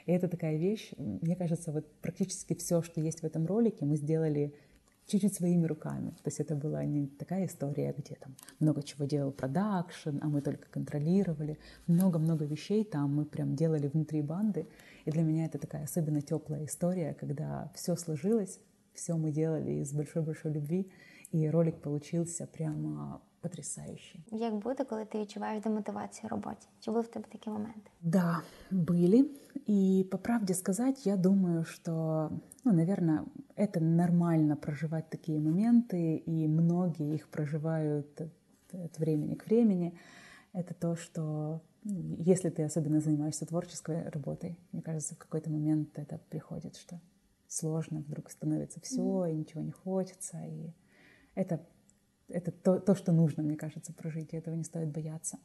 [0.06, 3.96] И это такая вещь, мне кажется, вот практически все, что есть в этом ролике, мы
[3.96, 4.54] сделали
[5.12, 6.12] чуть-чуть своими руками.
[6.24, 10.42] То есть это была не такая история, где там много чего делал продакшн, а мы
[10.42, 11.60] только контролировали.
[11.88, 14.68] Много-много вещей там мы прям делали внутри банды.
[15.06, 18.60] И для меня это такая особенно теплая история, когда все сложилось,
[18.94, 20.90] все мы делали из большой-большой любви,
[21.32, 24.21] и ролик получился прямо потрясающий.
[24.33, 26.69] Як буде, коли ти відчуваєш демотивацію в роботі?
[26.81, 27.91] Чи були в тебе такі моменты?
[28.03, 29.31] Да, были.
[29.69, 32.31] И по правде сказать, я думаю, что,
[32.65, 33.25] ну, наверное,
[33.57, 38.21] это нормально проживать такие моменты, и многие их проживают
[38.73, 39.93] от времени к времени.
[40.53, 45.99] Это то, что ну, если ты особенно занимаешься творческой работой, мне кажется, в какой-то момент
[45.99, 47.01] это приходит, что
[47.49, 49.33] сложно, вдруг становится все, mm-hmm.
[49.33, 50.73] и ничего не хочется, и
[51.35, 51.61] это
[52.32, 55.38] это то, то, что нужно, мне кажется, прожить, и этого не стоит бояться.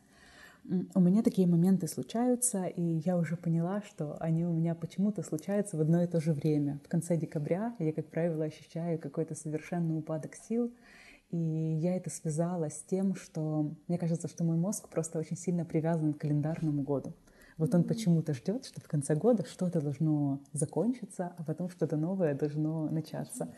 [0.95, 5.77] У меня такие моменты случаются, и я уже поняла, что они у меня почему-то случаются
[5.77, 6.81] в одно и то же время.
[6.85, 10.73] В конце декабря я, как правило, ощущаю какой-то совершенный упадок сил,
[11.31, 15.65] и я это связала с тем, что мне кажется, что мой мозг просто очень сильно
[15.65, 17.15] привязан к календарному году.
[17.59, 22.35] Вот он почему-то ждет, что в конце года что-то должно закончиться, а потом что-то новое
[22.35, 23.49] должно начаться.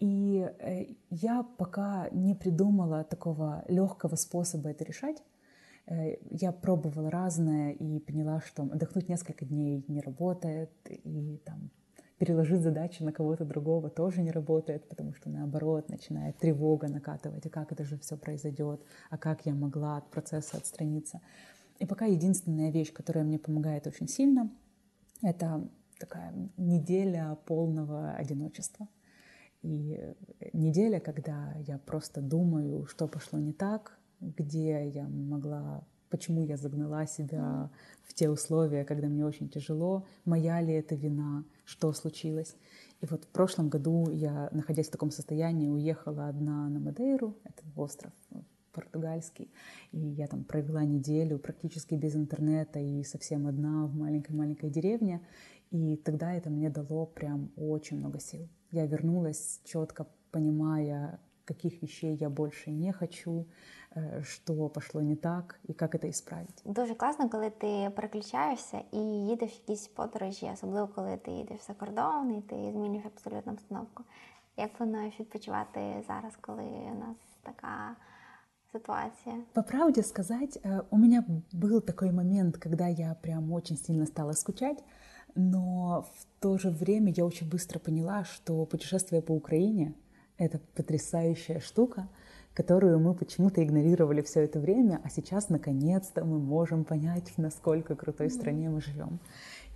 [0.00, 5.22] И э, я пока не придумала такого легкого способа это решать.
[5.86, 11.70] Э, я пробовала разное и поняла, что отдохнуть несколько дней не работает, и там
[12.16, 17.50] переложить задачи на кого-то другого тоже не работает, потому что наоборот начинает тревога накатывать, а
[17.50, 21.20] как это же все произойдет, а как я могла от процесса отстраниться.
[21.78, 24.50] И пока единственная вещь, которая мне помогает очень сильно,
[25.22, 28.88] это такая неделя полного одиночества—
[29.62, 30.14] и э,
[30.52, 37.06] неделя, когда я просто думаю, что пошло не так, где я могла, почему я загнала
[37.06, 37.70] себя
[38.02, 42.56] в те условия, когда мне очень тяжело, моя ли это вина, что случилось.
[43.00, 47.62] И вот в прошлом году я, находясь в таком состоянии, уехала одна на Мадейру, это
[47.76, 48.40] остров э,
[48.72, 49.50] португальский,
[49.92, 55.20] и я там провела неделю практически без интернета и совсем одна в маленькой-маленькой деревне,
[55.70, 62.15] и тогда это мне дало прям очень много сил Я вернулась четко понимая, каких вещей
[62.15, 63.45] я больше не хочу,
[63.95, 66.61] э, що пішло не так і як це ісправити.
[66.65, 71.73] Дуже класно, коли ти переключаєшся і їдеш в якісь подорожі, особливо коли ти їдеш за
[71.73, 74.03] кордон і ти змінюєш абсолютно обстановку.
[74.57, 77.95] Як плануєш відпочивати зараз, коли у нас така
[78.71, 79.35] ситуация?
[79.53, 84.33] По правде сказать, э, у меня был такой момент, когда я прям очень сильно стала
[84.33, 84.83] скучать.
[85.34, 89.94] Но в то же время я очень быстро поняла, что путешествие по Украине—
[90.38, 92.08] это потрясающая штука,
[92.54, 97.94] которую мы почему-то игнорировали все это время, а сейчас наконец-то мы можем понять, в насколько
[97.94, 99.20] крутой стране мы живем.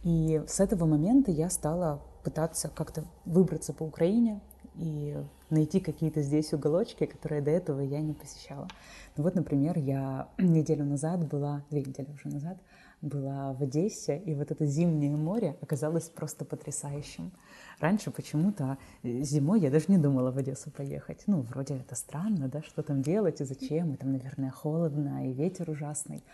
[0.03, 4.41] И с этого момента я стала пытаться как-то выбраться по Украине
[4.75, 5.17] и
[5.51, 8.69] найти какие-то здесь уголочки, которые до этого я не посещала.
[9.17, 12.59] Ну вот, например, я неделю назад была, две недели уже назад,
[13.05, 17.33] была в Одессе, и вот это зимнее море оказалось просто потрясающим.
[17.79, 21.23] Раньше почему-то э, зимой я даже не думала в Одессу поехать.
[21.27, 25.33] Ну, вроде это странно, да, что там делать и зачем, и там, наверное, холодно, и
[25.33, 26.25] ветер ужасный.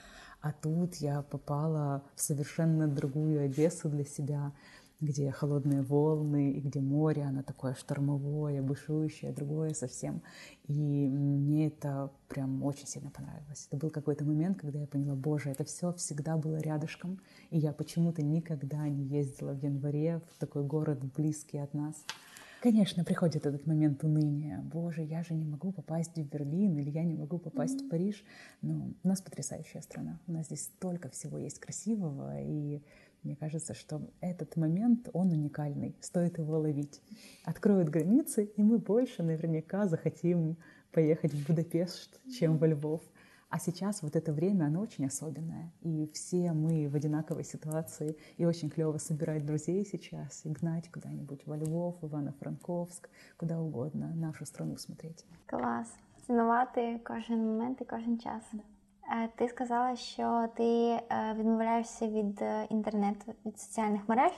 [0.40, 4.52] А тут я попала в совершенно другую Одессу для себя,
[5.00, 10.22] где холодные волны и где море, оно такое штормовое, бушующее, другое совсем.
[10.66, 13.66] И мне это прям очень сильно понравилось.
[13.68, 17.72] Это был какой-то момент, когда я поняла, боже, это все всегда было рядышком, и я
[17.72, 21.94] почему-то никогда не ездила в январе в такой город близкий от нас.
[22.60, 24.60] Конечно, приходит этот момент уныния.
[24.60, 27.86] Боже, я же не могу попасть в Берлин или я не могу попасть mm-hmm.
[27.86, 28.22] в Париж.
[28.60, 30.20] Но у нас потрясающая страна.
[30.26, 32.82] У нас здесь столько всего есть красивого, и
[33.22, 37.02] мне кажется, что этот момент, он уникальный, стоит его ловить.
[37.44, 40.56] Откроют границы, и мы больше наверняка захотим
[40.92, 43.02] поехать в Будапешт, чем во Львов.
[43.50, 45.72] А сейчас вот это время, оно очень особенное.
[45.82, 48.16] И все мы в одинаковой ситуации.
[48.36, 54.46] И очень клево собирать друзей сейчас и гнать куда-нибудь во Львов, Ивано-Франковск, куда угодно, нашу
[54.46, 55.26] страну смотреть.
[55.46, 55.92] Класс.
[56.26, 58.42] Цінувати кожен момент і кожен час.
[58.54, 58.58] Е,
[59.36, 61.02] ти сказала, що ти е,
[61.38, 64.32] відмовляєшся від е, інтернету, від соціальних мереж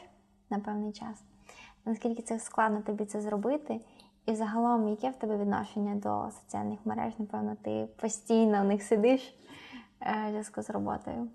[0.50, 1.22] на певний час.
[1.84, 3.80] Наскільки це складно тобі це зробити?
[4.26, 7.12] І загалом, яке в тебе відношення до соціальних мереж?
[7.18, 9.34] Напевно, ти постійно в них сидиш
[10.00, 11.28] в зв'язку з роботою?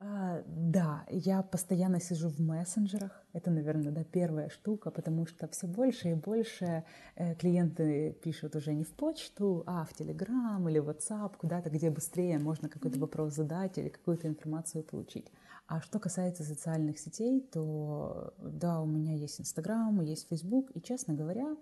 [0.00, 3.24] А, да, я постоянно сижу в мессенджерах.
[3.32, 6.84] Это, наверное, да, первая штука, потому что все больше и больше
[7.16, 12.38] э, клиенты пишут уже не в почту, а в Телеграм или WhatsApp, куда-то, где быстрее
[12.38, 15.32] можно какой-то вопрос задать или какую-то информацию получить.
[15.66, 21.14] А что касается социальных сетей, то да, у меня есть Инстаграм, есть Фейсбук, и, честно
[21.14, 21.56] говоря,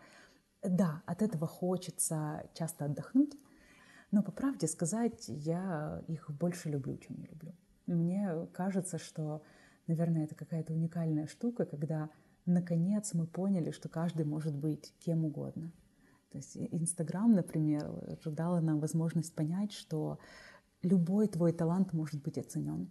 [0.63, 3.33] да, от этого хочется часто отдохнуть,
[4.11, 7.55] но по правде сказать, я их больше люблю, чем не люблю.
[7.87, 9.43] Мне кажется, что,
[9.87, 12.11] наверное, это какая-то уникальная штука, когда
[12.45, 15.73] наконец мы поняли, что каждый может быть кем угодно.
[16.31, 17.91] То есть Инстаграм, например,
[18.25, 20.19] дала нам возможность понять, что
[20.83, 22.91] любой твой талант может быть оценен.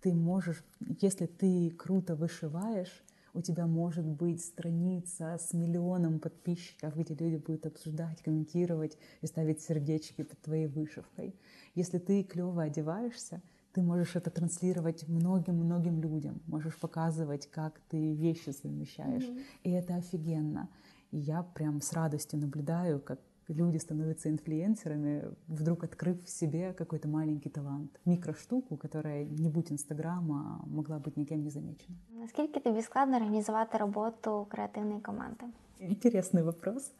[0.00, 0.64] Ты можешь,
[1.00, 3.04] если ты круто вышиваешь,
[3.34, 9.60] у тебя может быть страница с миллионом подписчиков, где люди будут обсуждать, комментировать и ставить
[9.60, 11.36] сердечки под твоей вышивкой.
[11.74, 13.42] Если ты клево одеваешься,
[13.73, 19.23] ты можешь это транслировать многим-многим людям, можешь показывать, как ты вещи совмещаешь.
[19.23, 19.43] Mm-hmm.
[19.63, 20.69] И это офигенно.
[21.11, 27.07] И я прям с радостью наблюдаю, как люди становятся инфлюенсерами, вдруг открыв в себе какой-то
[27.07, 31.97] маленький талант, микроштуку, которая, не будь Инстаграма, могла быть никем не замечена.
[32.13, 35.45] Наскільки тобі складно організувати роботу креативної команди?
[35.81, 36.93] Интересный вопрос.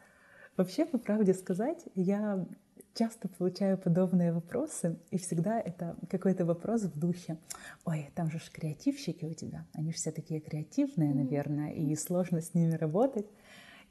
[0.56, 2.46] Вообще, по правде сказать, я
[2.93, 7.37] часто получаю подобные вопросы, и всегда это какой-то вопрос в духе.
[7.85, 12.41] Ой, там же ж креативщики у тебя, они же все такие креативные, наверное, и сложно
[12.41, 13.27] с ними работать.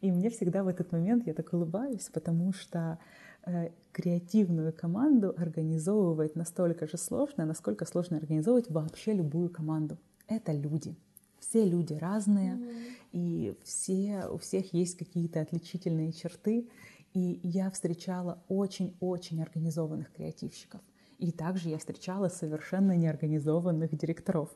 [0.00, 2.98] И мне всегда в этот момент я так улыбаюсь, потому что
[3.44, 9.98] э, креативную команду организовывать настолько же сложно, насколько сложно организовывать вообще любую команду.
[10.26, 10.96] Это люди.
[11.38, 12.94] Все люди разные, mm-hmm.
[13.12, 16.68] и все, у всех есть какие-то отличительные черты.
[17.12, 20.80] И я встречала очень-очень организованных креативщиков.
[21.18, 24.50] И также я встречала совершенно неорганизованных директоров.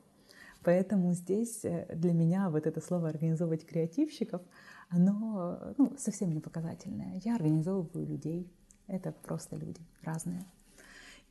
[0.63, 4.41] Поэтому здесь э, для меня вот это слово «организовывать креативщиков»,
[4.89, 7.21] оно ну, совсем не показательное.
[7.25, 8.51] Я организовываю людей.
[8.87, 10.45] Это просто люди разные.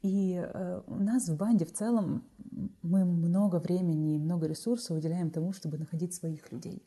[0.04, 2.24] И э, у нас в банде в целом
[2.82, 6.84] мы много времени и много ресурсов уделяем тому, чтобы находить своих людей.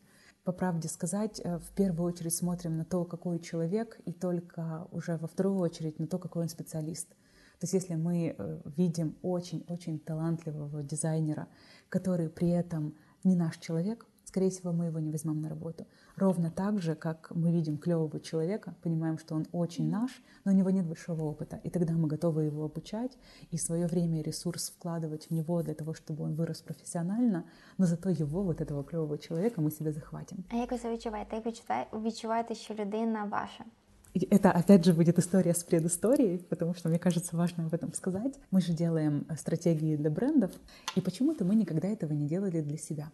[0.47, 5.17] По правде сказать, э, в первую очередь смотрим на то, какой человек, и только уже
[5.17, 7.09] во вторую очередь на то, какой он специалист.
[7.09, 11.49] То есть если мы э, видим очень-очень талантливого дизайнера,
[11.89, 12.95] который при этом
[13.25, 15.86] не наш человек, скорее всего, мы его не возьмем на работу.
[16.16, 20.56] Ровно так же, как мы видим клевого человека, понимаем, что он очень наш, но у
[20.56, 21.60] него нет большого опыта.
[21.66, 23.18] И тогда мы готовы его обучать
[23.52, 27.44] и свое время и ресурс вкладывать в него для того, чтобы он вырос профессионально,
[27.78, 30.44] но зато его, вот этого клевого человека, мы себе захватим.
[30.50, 31.36] А як ви це відчуваєте?
[31.36, 33.66] Як відчуваєте, відчуваєте, що людина ваша?
[34.14, 38.40] Это опять же будет история с предысторией, потому что мне кажется важно об этом сказать.
[38.52, 40.52] Мы же делаем стратегии для брендов,
[40.98, 43.12] и почему-то мы никогда этого не делали для себя.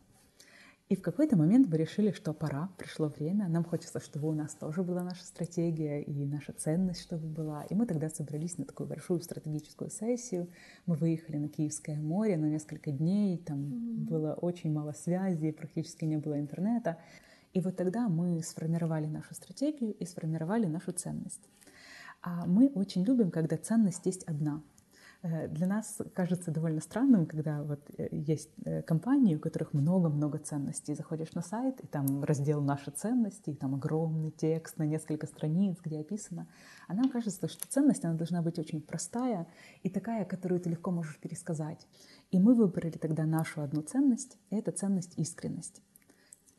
[0.93, 4.55] И в какой-то момент мы решили, что пора, пришло время, нам хочется, чтобы у нас
[4.55, 7.65] тоже была наша стратегия и наша ценность, чтобы была.
[7.71, 10.51] И мы тогда собрались на такую большую стратегическую сессию.
[10.85, 13.95] Мы выехали на Киевское море на несколько дней, там mm-hmm.
[14.05, 16.99] было очень мало связи, практически не было интернета.
[17.55, 21.49] И вот тогда мы сформировали нашу стратегию и сформировали нашу ценность.
[22.21, 24.63] А мы очень любим, когда ценность есть одна.
[25.23, 30.39] Э, для нас кажется довольно странным, когда вот э, есть э, компании, у которых много-много
[30.39, 30.95] ценностей.
[30.95, 35.79] Заходишь на сайт, и там раздел «Наши ценности», и там огромный текст на несколько страниц,
[35.83, 36.49] где описано.
[36.89, 39.47] А нам кажется, что ценность, она должна быть очень простая
[39.83, 41.87] и такая, которую ты легко можешь пересказать.
[42.33, 45.83] И мы выбрали тогда нашу одну ценность, это ценность искренность.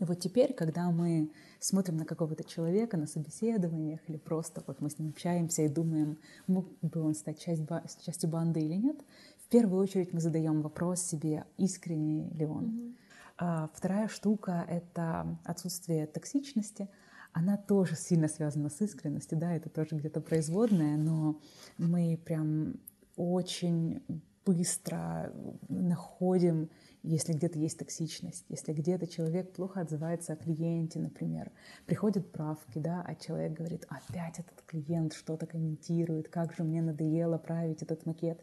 [0.04, 1.32] И вот теперь, когда мы
[1.62, 6.18] смотрим на какого-то человека на собеседованиях или просто вот мы с ним общаемся и думаем,
[6.45, 7.64] мог бы он стать часть,
[8.04, 8.97] частью банды или нет,
[9.45, 12.66] в первую очередь мы задаем вопрос себе, искренний ли он.
[12.66, 12.95] Mm-hmm.
[13.38, 16.89] А, вторая штука— это отсутствие токсичности.
[17.32, 21.39] Она тоже сильно связана с искренностью, да, это тоже где-то производное, но
[21.78, 22.76] мы прям
[23.16, 24.04] очень
[24.45, 25.32] быстро
[25.70, 26.70] находим
[27.03, 31.51] если где-то есть токсичность, если где-то человек плохо отзывается о клиенте, например,
[31.86, 37.39] приходят правки, да, а человек говорит, опять этот клиент что-то комментирует, как же мне надоело
[37.39, 38.43] править этот макет.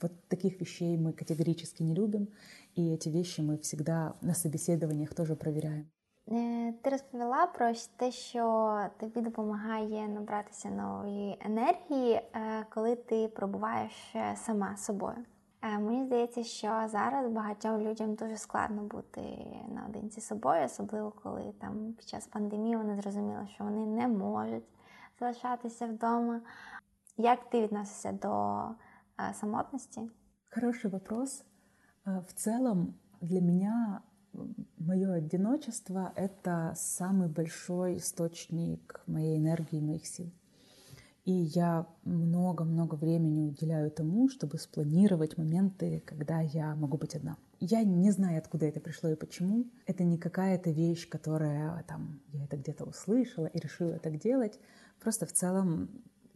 [0.00, 2.28] Вот таких вещей мы категорически не любим,
[2.74, 5.86] и эти вещи мы всегда на собеседованиях тоже проверяем.
[6.82, 12.20] Ти розповіла про те, що тобі допомагає набратися нової енергії,
[12.74, 15.16] коли ти пробуваєш сама собою.
[15.62, 21.52] Е, мені здається, що зараз багатьом людям дуже складно бути наодинці з собою, особливо коли
[21.60, 24.64] там під час пандемії вони зрозуміли, що вони не можуть
[25.20, 26.40] залишатися вдома.
[27.16, 28.62] Як ти відносишся до
[29.20, 30.10] е, самотності?
[30.54, 31.44] Хороший вопрос.
[32.06, 34.02] Э, в целом для меня
[34.78, 40.30] мое одиночество — это самый большой источник моей энергии, моих сил.
[41.23, 47.37] И я много-много времени уделяю тому, чтобы спланировать моменты, когда я могу быть одна.
[47.59, 49.69] Я не знаю, откуда это пришло и почему.
[49.85, 54.59] Это не какая-то вещь, которая там, я это где-то услышала и решила так делать.
[54.99, 55.89] Просто в целом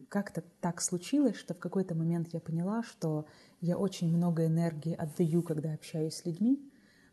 [0.08, 3.26] как-то так случилось, что в какой-то момент я поняла, что
[3.62, 6.72] я очень много энергии отдаю, когда общаюсь с людьми.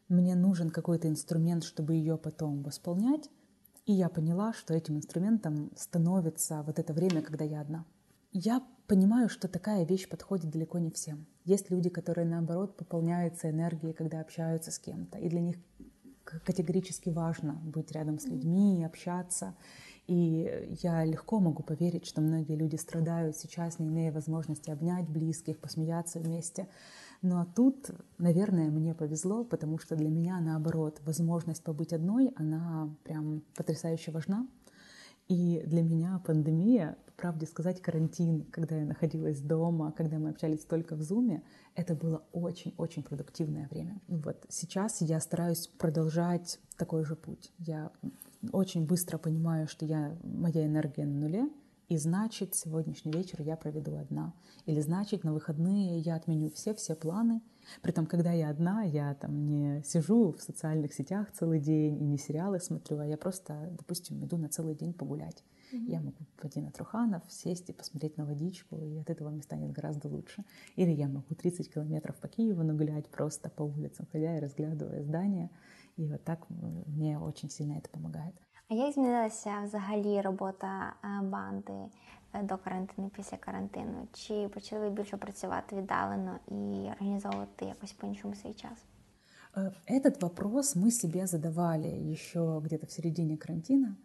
[0.09, 3.31] Мне нужен какой-то инструмент, чтобы ее потом восполнять.
[3.85, 7.85] И я поняла, что этим инструментом становится вот это время, когда я одна.
[8.33, 11.27] Я понимаю, что такая вещь подходит далеко не всем.
[11.45, 15.19] Есть люди, которые, наоборот, пополняются энергией, когда общаются с кем-то.
[15.19, 15.57] И для них
[16.25, 19.55] категорически важно быть рядом с людьми, общаться.
[20.07, 25.59] И я легко могу поверить, что многие люди страдают сейчас, не имея возможности обнять близких,
[25.59, 26.69] посмеяться вместе.
[27.23, 33.43] Но тут, наверное, мне повезло, потому что для меня, наоборот, возможность побыть одной, она прям
[33.57, 34.49] потрясающе важна.
[35.29, 40.65] И для меня пандемия, по правде сказать, карантин, когда я находилась дома, когда мы общались
[40.65, 41.45] только в Зуме,
[41.77, 44.01] это было очень-очень продуктивное время.
[44.09, 47.53] Вот сейчас я стараюсь продолжать такой же путь.
[47.59, 47.93] Я
[48.51, 51.49] очень быстро понимаю, что я, моя энергия на нуле,
[51.93, 54.33] и значит, сегодняшний вечер я проведу одна.
[54.65, 57.43] Или значит, на выходные я отменю все-все планы.
[57.83, 62.17] Притом, когда я одна, я там не сижу в социальных сетях целый день и не
[62.17, 65.45] сериалы смотрю, а я просто, допустим, иду на целый день погулять.
[65.71, 65.85] Mm-hmm.
[65.87, 69.73] Я могу пойти на Труханов, сесть и посмотреть на водичку, и от этого мне станет
[69.73, 70.47] гораздо лучше.
[70.77, 75.51] Или я могу 30 километров по Киеву нагулять просто по улицам, ходя и разглядывая здания.
[75.99, 78.35] И вот так мне очень сильно это помогает.
[78.72, 80.94] А як змінилася взагалі робота
[81.24, 81.74] банди
[82.44, 84.08] до карантину після карантину?
[84.14, 88.86] Чи почали ви більше працювати віддалено і організовувати якось по-іншому свій час?
[89.88, 93.96] Этот вопрос мы себе задавали еще где-то в середине карантина.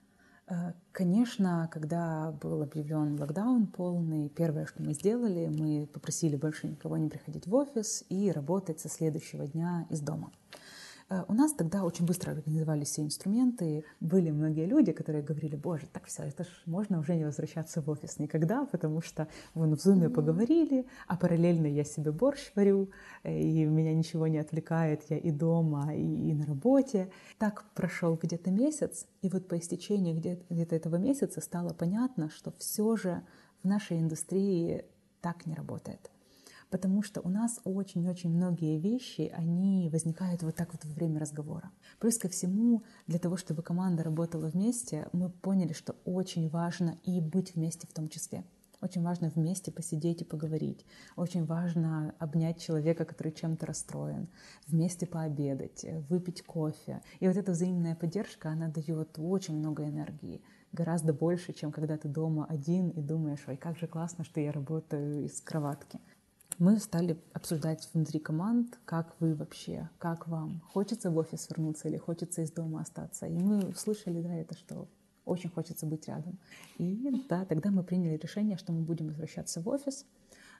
[0.92, 7.08] Конечно, когда был объявлен локдаун полный, первое, что мы сделали, мы попросили больше никого не
[7.08, 10.30] приходить в офис и работать со следующего дня из дома.
[11.09, 13.85] Э, у нас тогда очень быстро организовались все инструменты.
[13.99, 17.89] Были многие люди, которые говорили, боже, так все, это ж можно уже не возвращаться в
[17.89, 22.89] офис никогда, потому что вон в зуме поговорили, а параллельно я себе борщ варю,
[23.23, 27.09] э, и меня ничего не отвлекает, я и дома, и, и на работе.
[27.37, 32.51] Так прошел где-то месяц, и вот по истечении где-то, где-то этого месяца стало понятно, что
[32.57, 33.23] все же
[33.63, 34.85] в нашей индустрии
[35.21, 36.11] так не работает
[36.69, 41.71] потому что у нас очень-очень многие вещи, они возникают вот так вот во время разговора.
[41.99, 47.21] Плюс ко всему, для того, чтобы команда работала вместе, мы поняли, что очень важно и
[47.21, 48.43] быть вместе в том числе.
[48.79, 50.85] Очень важно вместе посидеть и поговорить.
[51.15, 54.27] Очень важно обнять человека, который чем-то расстроен,
[54.67, 57.01] вместе пообедать, выпить кофе.
[57.19, 60.43] И вот эта взаимная поддержка, она дает очень много энергии
[60.73, 64.51] гораздо больше, чем когда ты дома один и думаешь, ой, как же классно, что я
[64.51, 65.99] работаю из кроватки
[66.59, 71.97] мы стали обсуждать внутри команд, как вы вообще, как вам, хочется в офис вернуться или
[71.97, 73.27] хочется из дома остаться.
[73.27, 74.87] И мы услышали, да, это что
[75.25, 76.39] очень хочется быть рядом.
[76.77, 80.05] И да, тогда мы приняли решение, что мы будем возвращаться в офис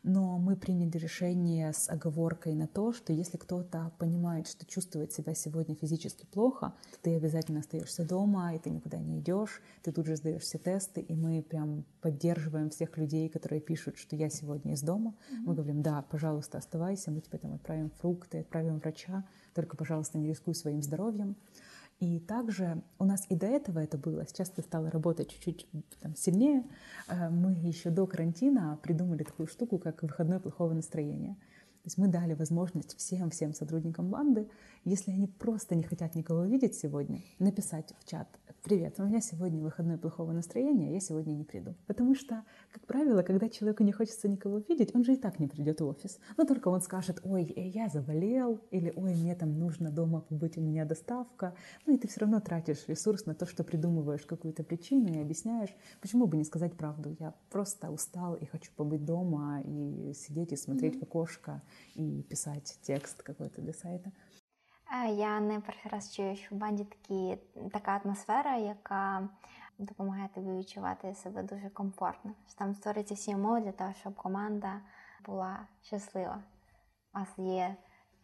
[0.08, 5.36] но мы приняли решение с оговоркой на то, что если кто-то понимает, что чувствует себя
[5.36, 10.16] сегодня физически плохо, ты обязательно остаешься дома, и ты никуда не идешь, ты тут же
[10.16, 14.82] сдаешь все тесты, и мы прям поддерживаем всех людей, которые пишут, что я сегодня из
[14.82, 15.12] дома.
[15.12, 15.44] Mm-hmm.
[15.46, 20.30] Мы говорим, да, пожалуйста, оставайся, мы тебе там отправим фрукты, отправим врача, только, пожалуйста, не
[20.30, 21.36] рискуй своим здоровьем.
[22.00, 25.68] И также у нас и до этого это было, сейчас это стало работать чуть-чуть
[26.00, 26.64] там, сильнее.
[27.08, 31.34] Э, мы еще до карантина придумали такую штуку, как выходное плохого настроения.
[31.34, 34.48] То есть мы дали возможность всем-всем сотрудникам банды,
[34.84, 38.28] если они просто не хотят никого видеть сегодня, написать в чат
[38.64, 41.76] «Привет, у меня сегодня выходное плохого настроения, я сегодня не приду».
[41.86, 42.44] Потому что,
[42.74, 45.86] как правило, когда человеку не хочется никого видеть, он же и так не придет в
[45.88, 46.20] офис.
[46.36, 50.58] Но только он скажет «Ой, э, я заболел» или «Ой, мне там нужно дома побыть,
[50.58, 51.56] у меня доставка».
[51.86, 55.74] Ну и ты все равно тратишь ресурс на то, что придумываешь какую-то причину и объясняешь.
[56.02, 57.16] Почему бы не сказать правду?
[57.20, 61.00] Я просто устал и хочу побыть дома и сидеть и смотреть mm-hmm.
[61.00, 61.62] в окошко
[61.96, 64.12] і писати текст какой-то для сайта.
[65.10, 67.38] Я не перший раз чую, що в банді такі,
[67.72, 69.30] така атмосфера, яка
[69.78, 72.32] допомагає тобі відчувати себе дуже комфортно.
[72.48, 74.82] Що Там створюються всі умови для того, щоб команда
[75.26, 76.44] була щаслива.
[77.14, 77.76] У вас є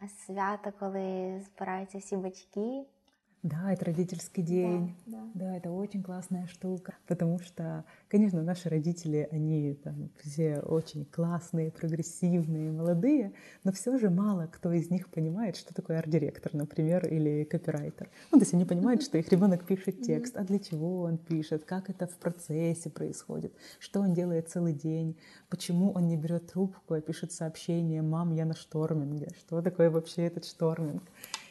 [0.08, 2.86] свято, коли збираються всі батьки.
[3.44, 4.96] Да, это родительский день.
[5.04, 5.30] Да, да.
[5.34, 6.94] да, это очень классная штука.
[7.06, 14.08] Потому что, конечно, наши родители, они там все очень классные, прогрессивные, молодые, но все же
[14.08, 18.08] мало кто из них понимает, что такое арт-директор, например, или копирайтер.
[18.32, 21.64] Ну, то есть они понимают, что их ребенок пишет текст, а для чего он пишет,
[21.64, 25.18] как это в процессе происходит, что он делает целый день,
[25.50, 30.22] почему он не берет трубку, а пишет сообщение «Мам, я на шторминге», что такое вообще
[30.22, 31.02] этот шторминг.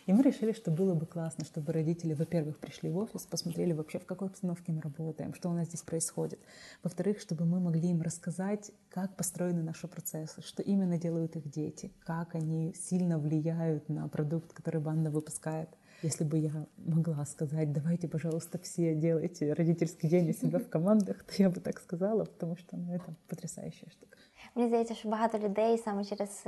[0.09, 3.99] И мы решили, что было бы классно, чтобы родители, во-первых, пришли в офис, посмотрели вообще,
[3.99, 6.41] в какой обстановке мы работаем, что у нас здесь происходит.
[6.83, 11.93] Во-вторых, чтобы мы могли им рассказать, как построены наши процессы, что именно делают их дети,
[12.07, 15.69] как они сильно влияют на продукт, который банда выпускает.
[16.03, 21.23] Если бы я могла сказать, давайте, пожалуйста, все делайте родительский день у себя в командах,
[21.25, 24.17] то я бы так сказала, потому что ну, это потрясающая штука.
[24.55, 26.47] Мені здається, що багато людей саме через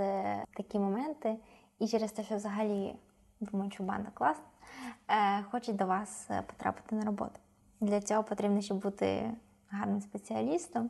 [0.56, 1.36] такі моменти
[1.78, 2.94] і через те, що взагалі
[3.39, 4.43] думають, що банда класна,
[5.51, 7.39] хочуть до вас потрапити на роботу.
[7.81, 9.31] Для цього потрібно ще бути
[9.69, 10.89] гарним спеціалістом.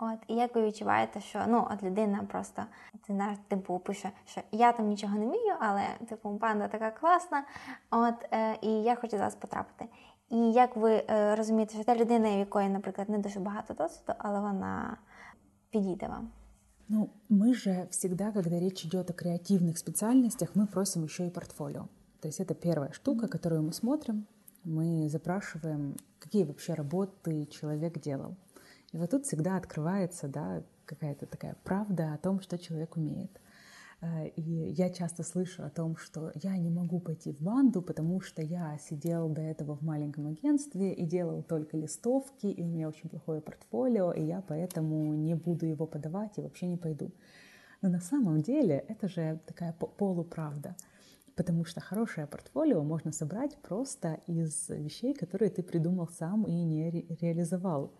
[0.00, 2.62] От, І як ви відчуваєте, що ну, от людина просто
[3.06, 7.44] ти знаєш, типу пише, що я там нічого не вмію, але типу банда така класна,
[7.90, 9.88] от, е, і я хочу до вас потрапити.
[10.28, 14.12] І як ви е, розумієте, що та людина, в якої, наприклад, не дуже багато досвіду,
[14.18, 14.96] але вона
[15.70, 16.28] підійде вам?
[16.88, 21.88] Ну, мы же всегда, когда речь идет о креативных специальностях, мы просим еще и портфолио.
[22.20, 24.26] То есть это первая штука, которую мы смотрим.
[24.64, 28.36] Мы запрашиваем, какие вообще работы человек делал.
[28.92, 33.38] И вот тут всегда открывается да, какая-то такая правда о том, что человек умеет.
[34.00, 38.20] Э, и я часто слышу о том, что я не могу пойти в банду, потому
[38.20, 42.88] что я сидел до этого в маленьком агентстве и делал только листовки, и у меня
[42.88, 47.10] очень плохое портфолио, и я поэтому не буду его подавать и вообще не пойду.
[47.82, 50.76] Но на самом деле это же такая полуправда.
[51.36, 56.90] Потому что хорошее портфолио можно собрать просто из вещей, которые ты придумал сам и не
[56.90, 57.92] ре- реализовал.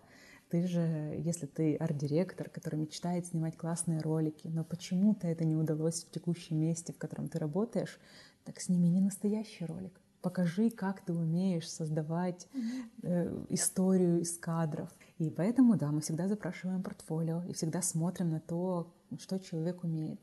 [0.50, 0.80] Ты же,
[1.18, 6.58] если ты арт-директор, который мечтает снимать классные ролики, но почему-то это не удалось в текущем
[6.58, 8.00] месте, в котором ты работаешь,
[8.44, 10.00] так сними не настоящий ролик.
[10.22, 12.48] Покажи, как ты умеешь создавать
[13.02, 14.88] э, историю из кадров.
[15.18, 20.20] И поэтому, да, мы всегда запрашиваем портфолио и всегда смотрим на то, что человек умеет.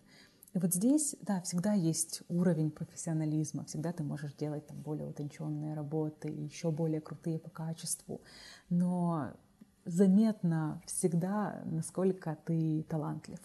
[0.55, 5.75] И вот здесь, да, всегда есть уровень профессионализма, всегда ты можешь делать там более утонченные
[5.75, 8.21] работы, еще более крутые по качеству,
[8.69, 9.33] но
[9.85, 13.39] заметно всегда, насколько ты талантлив.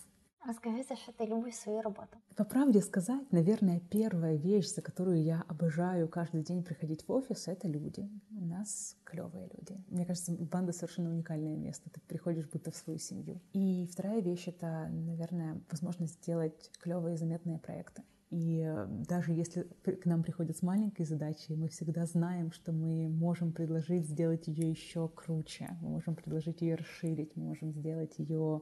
[0.47, 2.17] Расскажи, за что ты любишь свою работу.
[2.35, 7.47] По правде сказать, наверное, первая вещь, за которую я обожаю каждый день приходить в офис,
[7.47, 8.09] это люди.
[8.31, 9.79] У нас клевые люди.
[9.89, 11.91] Мне кажется, банда совершенно уникальное место.
[11.91, 13.39] Ты приходишь будто в свою семью.
[13.53, 18.03] И вторая вещь— это, наверное, возможность сделать клевые заметные проекты.
[18.32, 23.08] И э, даже если к нам приходят с маленькой задачей, мы всегда знаем, что мы
[23.08, 28.62] можем предложить сделать ее еще круче, мы можем предложить ее расширить, мы можем сделать ее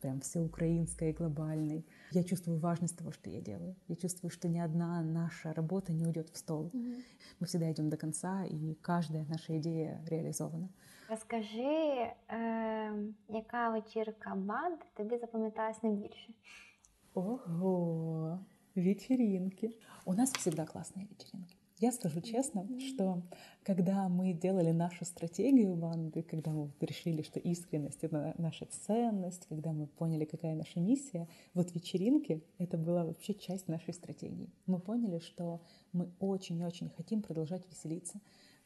[0.00, 1.84] прям всеукраинской и глобальной.
[2.12, 3.74] Я чувствую важность того, что я делаю.
[3.88, 6.70] Я чувствую, что ни одна наша работа не уйдет в стол.
[6.72, 7.02] Mm-hmm.
[7.40, 10.68] Мы всегда идем до конца, и каждая наша идея реализована.
[11.10, 12.92] Розкажи, е,
[13.28, 16.32] яка вечірка банд тобі запам'яталась найбільше?
[17.14, 18.38] Ого!
[18.75, 19.77] Вечеринки.
[20.03, 21.55] У нас всегда классные вечеринки.
[21.79, 23.21] Я скажу честно, что
[23.63, 29.73] когда мы делали нашу стратегию банды, когда мы решили, что искренность— это наша ценность, когда
[29.73, 34.49] мы поняли, какая наша миссия, вот вечеринки— это была вообще часть нашей стратегии.
[34.65, 35.61] Мы поняли, что
[35.91, 38.19] мы очень-очень хотим продолжать веселиться.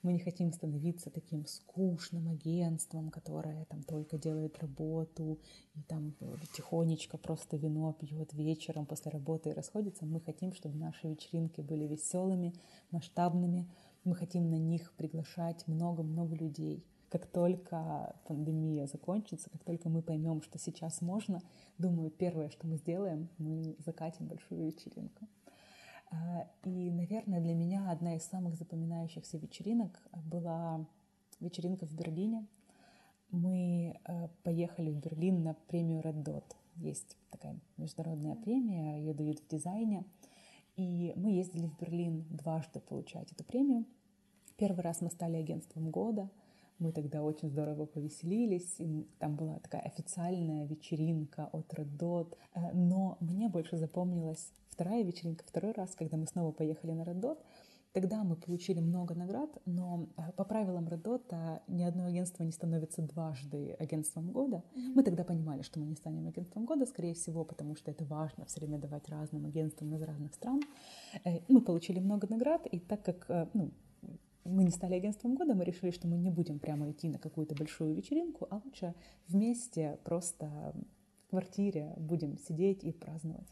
[0.07, 5.37] Мы не хотим становиться таким скучным агентством, которое там только делает работу
[5.75, 6.13] и там
[6.55, 10.05] тихонечко просто вино пьет вечером после работы и расходится.
[10.05, 12.53] Мы хотим, чтобы наши вечеринки были веселыми,
[12.89, 13.67] масштабными.
[14.05, 16.85] Мы хотим на них приглашать много-много людей.
[17.09, 21.41] Как только пандемия закончится, как только мы поймем, что сейчас можно,
[21.77, 25.27] думаю, первое, что мы сделаем, мы закатим большую вечеринку.
[26.09, 30.85] А, и, наверное, для меня одна из самых запоминающихся вечеринок была
[31.39, 32.45] вечеринка в Берлине.
[33.29, 36.45] Мы э, поехали в Берлин на премию Red Dot.
[36.75, 40.05] Есть такая международная премия, ее дают в дизайне.
[40.77, 43.85] И мы ездили в Берлин дважды получать эту премию.
[44.55, 46.29] Первый раз мы стали агентством года.
[46.79, 48.75] Мы тогда очень здорово повеселились.
[48.79, 52.37] И там была такая официальная вечеринка от Red Dot.
[52.53, 57.39] Э, но мне больше запомнилась вторая вечеринка, второй раз, когда мы снова поехали на Dot,
[57.93, 63.01] Тогда мы получили много наград, но э, по правилам Редота ни одно агентство не становится
[63.01, 64.57] дважды агентством года.
[64.57, 64.91] Mm-hmm.
[64.93, 68.45] Мы тогда понимали, что мы не станем агентством года, скорее всего, потому что это важно
[68.45, 70.61] все время давать разным агентствам из разных стран.
[71.23, 73.71] Э, мы получили много наград, и так как э, ну,
[74.43, 77.55] мы не стали агентством года, мы решили, что мы не будем прямо идти на какую-то
[77.55, 78.93] большую вечеринку, а лучше
[79.27, 80.75] вместе просто
[81.25, 83.47] в квартире будем сидеть и праздновать.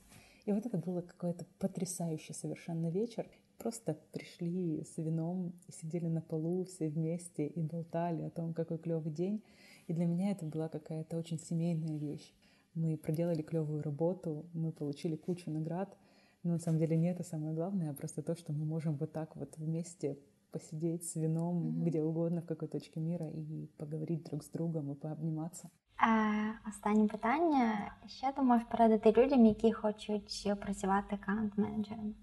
[0.46, 3.26] И вот это было какой-то потрясающий совершенно вечер.
[3.58, 8.78] Просто пришли с вином и сидели на полу все вместе и болтали о том, какой
[8.78, 9.42] клевый день.
[9.86, 12.32] И для меня это была какая-то очень семейная вещь.
[12.74, 15.96] Мы проделали клевую работу, мы получили кучу наград,
[16.42, 19.12] но на самом деле не это самое главное, а просто то, что мы можем вот
[19.12, 20.18] так вот вместе
[20.50, 21.84] посидеть с вином mm-hmm.
[21.84, 25.68] где угодно, в какой точке мира, і поговорити друг з другом і пообніматися.
[26.03, 27.91] Е, Останнє питання.
[28.07, 32.13] Що ти можеш порадити людям, які хочуть працювати аккаунт-менеджером?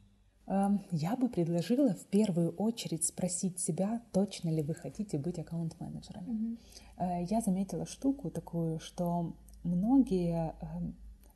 [0.90, 6.56] Я бы предложила в первую очередь спросить себя, точно ли вы хотите быть аккаунт-менеджерами.
[6.98, 7.26] Mm-hmm.
[7.30, 9.32] Я заметила штуку такую, что
[9.64, 10.54] многие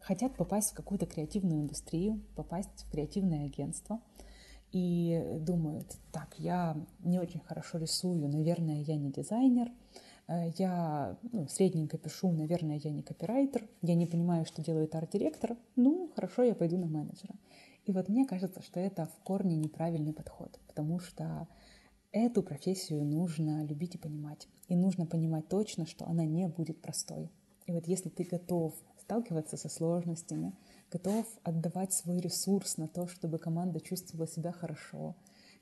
[0.01, 4.01] хотят попасть в какую-то креативную индустрию, попасть в креативное агентство
[4.73, 9.73] и думают, так, я не очень хорошо рисую, наверное, я не дизайнер, э,
[10.29, 16.11] я ну, средненько пишу, наверное, я не копирайтер, я не понимаю, что делает арт-директор, ну,
[16.15, 17.35] хорошо, я пойду на менеджера.
[17.85, 21.47] И вот мне кажется, что это в корне неправильный подход, потому что
[22.11, 24.49] эту профессию нужно любить и понимать.
[24.69, 27.31] И нужно понимать точно, что она не будет простой.
[27.67, 30.53] И вот если ты готов сталкиваться со сложностями,
[30.91, 35.15] готов отдавать свой ресурс на то, чтобы команда чувствовала себя хорошо,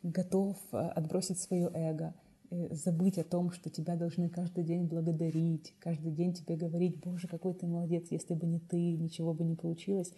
[0.03, 2.24] готов э, отбросить свое эго, э,
[2.71, 7.55] забыть о том, что тебя должны каждый день благодарить, каждый день тебе говорить, боже, какой
[7.55, 10.13] ты молодец, если бы не ты, ничего бы не получилось.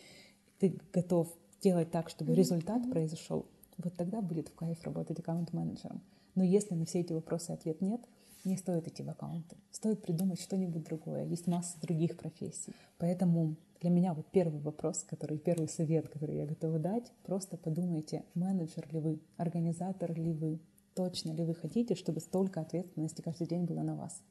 [0.59, 3.47] Ты готов делать так, чтобы результат произошел,
[3.79, 6.01] вот тогда будет в кайф работать аккаунт-менеджером.
[6.35, 8.01] Но если на все эти вопросы ответ нет,
[8.45, 9.57] не стоит идти в аккаунты.
[9.71, 11.25] Стоит придумать что-нибудь другое.
[11.25, 12.75] Есть масса других профессий.
[12.99, 18.25] Поэтому для меня вот первый вопрос, который, первый совет, который я готова дать, просто подумайте,
[18.35, 20.61] менеджер ли вы, организатор ли вы,
[20.96, 24.22] точно ли вы хотите, чтобы столько ответственности каждый день было на вас.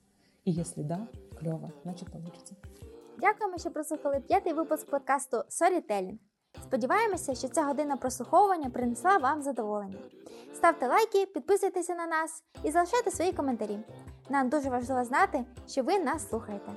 [0.45, 2.55] И если да, клево, значит получится.
[3.19, 6.19] Дякуємо, що прослухали п'ятий випуск подкасту Storytelling.
[6.63, 9.99] Сподіваємося, що ця година прослуховування принесла вам задоволення.
[10.55, 13.79] Ставте лайки, підписуйтеся на нас і залишайте свої коментарі.
[14.29, 16.73] Нам дуже важливо знати, що ви нас слухаєте.